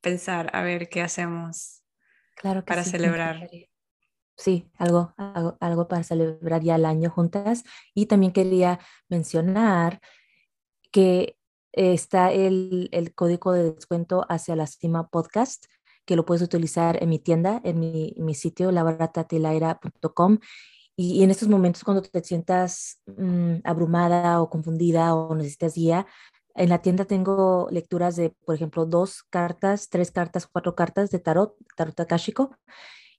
[0.03, 1.83] pensar a ver qué hacemos
[2.37, 3.49] claro para celebrar.
[4.37, 5.15] Sí, algo,
[5.61, 7.65] algo, para celebrar ya el año juntas.
[7.95, 10.01] Y también quería mencionar
[10.91, 11.37] que
[11.73, 15.67] está el, el, código de descuento hacia la Cima Podcast,
[16.05, 20.39] que lo puedes utilizar en mi tienda, en mi, mi sitio, laboratatilaira.com.
[20.97, 26.07] Y, y, en estos momentos cuando te sientas mm, abrumada o confundida o necesitas guía,
[26.55, 31.19] en la tienda tengo lecturas de, por ejemplo, dos cartas, tres cartas, cuatro cartas de
[31.19, 32.57] tarot, tarot akáshico.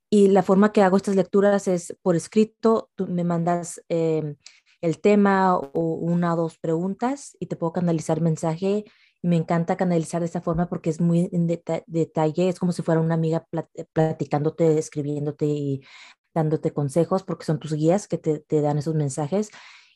[0.10, 4.36] Y la forma que hago estas lecturas es por escrito, tú me mandas em,
[4.82, 8.86] el tema o una o dos preguntas y te puedo canalizar mensaje.
[9.22, 12.84] Y me encanta canalizar de esta forma porque es muy en detalle, es como si
[12.84, 13.48] fuera una amiga
[13.94, 15.82] platicándote, escribiéndote y
[16.34, 19.50] dándote consejos porque son tus guías que te, te dan esos mensajes.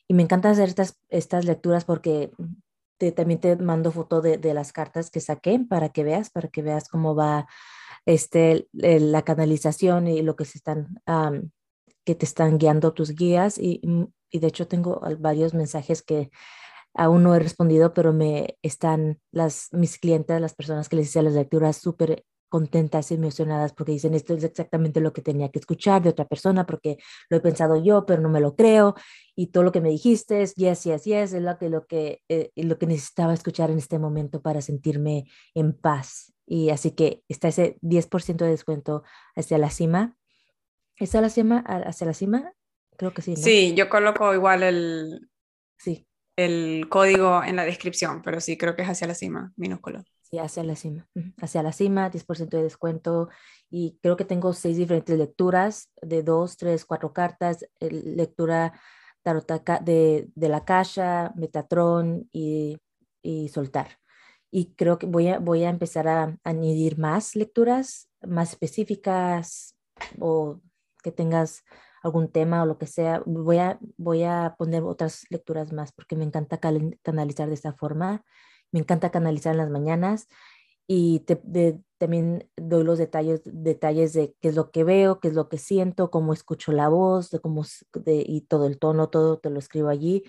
[0.07, 2.31] Y me encanta hacer estas, estas lecturas porque
[3.15, 6.61] también te mando foto de, de, las cartas que saqué para que veas, para que
[6.61, 7.47] veas cómo va
[8.05, 11.01] este, la canalización y lo que se están,
[12.05, 13.57] que te están guiando tus guías.
[13.57, 16.31] Y, mm, y, de hecho tengo varios mensajes que
[16.93, 21.21] aún no he respondido, pero me están las, mis clientes, las personas que les hice
[21.21, 25.59] las lecturas súper contentas y emocionadas porque dicen esto es exactamente lo que tenía que
[25.59, 26.97] escuchar de otra persona porque
[27.29, 28.95] lo he pensado yo pero no me lo creo
[29.35, 32.21] y todo lo que me dijiste es yes yes yes es lo que lo que
[32.29, 37.23] eh, lo que necesitaba escuchar en este momento para sentirme en paz y así que
[37.27, 39.03] está ese 10% de descuento
[39.35, 40.15] hacia la cima.
[40.95, 42.53] ¿está la cima hacia la cima?
[42.97, 45.29] creo que sí sí yo coloco igual el
[45.77, 46.07] sí.
[46.35, 50.39] el código en la descripción pero sí creo que es hacia la cima minúsculo Sí,
[50.39, 51.07] hacia la cima.
[51.41, 53.29] Hacia la cima, 10% de descuento.
[53.69, 57.65] Y creo que tengo seis diferentes lecturas de dos, tres, cuatro cartas.
[57.79, 58.73] lectura
[59.23, 59.47] tarot
[59.83, 62.77] de, de la caja, Metatron y,
[63.21, 63.99] y, soltar.
[64.51, 69.75] Y creo que voy a, voy a empezar a añadir más lecturas más específicas
[70.19, 70.59] o
[71.03, 71.63] que tengas
[72.03, 73.21] algún tema o lo que sea.
[73.25, 78.23] Voy a, voy a poner otras lecturas más porque me encanta canalizar de esta forma
[78.71, 80.27] me encanta canalizar en las mañanas
[80.87, 81.25] y
[81.97, 85.57] también doy los detalles, detalles de qué es lo que veo, qué es lo que
[85.57, 89.59] siento, cómo escucho la voz, de cómo, de, y todo el tono, todo te lo
[89.59, 90.23] escribo allí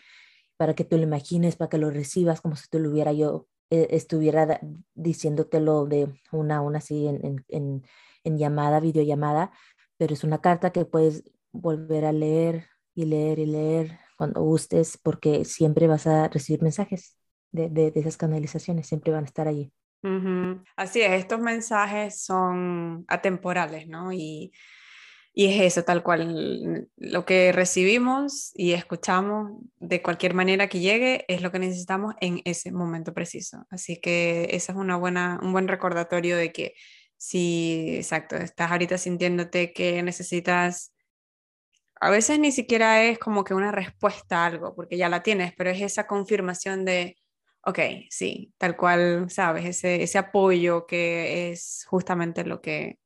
[0.57, 3.47] para que tú lo imagines, para que lo recibas como si tú lo hubiera yo,
[3.71, 4.61] eh, estuviera
[4.95, 7.85] diciéndotelo de una a una así en, en,
[8.25, 9.53] en llamada, videollamada,
[9.97, 14.99] pero es una carta que puedes volver a leer y leer y leer cuando gustes
[15.03, 17.18] porque siempre vas a recibir mensajes
[17.53, 19.73] de, esas canalizaciones, siempre van a estar allí.
[20.77, 24.13] Así es, estos mensajes son atemporales, ¿no?
[24.13, 24.53] Y,
[25.35, 31.25] y es eso, tal cual, lo que recibimos y escuchamos de cualquier manera que llegue
[31.29, 33.67] es lo que necesitamos en ese momento preciso.
[33.71, 36.75] Así que ese es una buena, un buen recordatorio de que
[37.17, 40.95] si, exacto, estás ahorita sintiéndote que necesitas,
[42.01, 45.53] a veces ni siquiera es como que una respuesta a algo, porque ya la tienes,
[45.57, 47.17] pero es esa confirmación de,
[47.65, 47.79] ok,
[48.11, 52.99] sí, tal cual, sabes, ese, ese apoyo que es justamente lo que,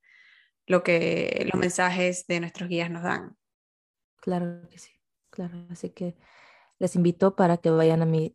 [0.66, 3.36] lo que los mensajes de nuestros guías nos dan.
[4.20, 4.92] Claro que sí,
[5.30, 6.16] claro, así que
[6.78, 8.34] les invito para que vayan a mi,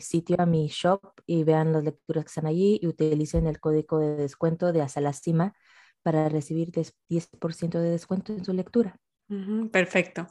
[0.00, 3.98] sitio, a mi shop y vean las lecturas que están allí y utilicen el código
[3.98, 5.54] de descuento de Hasta la Cima
[6.02, 6.70] para recibir
[7.08, 9.00] 10% de descuento en su lectura
[9.70, 10.28] perfecto.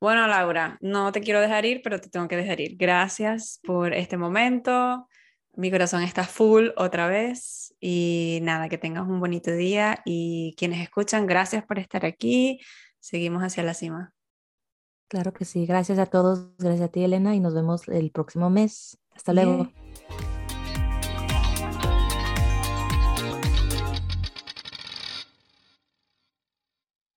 [0.00, 2.76] Bueno, Laura, no te quiero dejar ir, pero te tengo que dejar ir.
[2.76, 5.08] Gracias por este momento.
[5.54, 10.80] Mi corazón está full otra vez y nada, que tengas un bonito día y quienes
[10.80, 12.60] escuchan, gracias por estar aquí.
[13.00, 14.12] Seguimos hacia la cima.
[15.08, 15.66] Claro que sí.
[15.66, 16.56] Gracias a todos.
[16.58, 18.98] Gracias a ti, Elena, y nos vemos el próximo mes.
[19.14, 19.72] Hasta luego.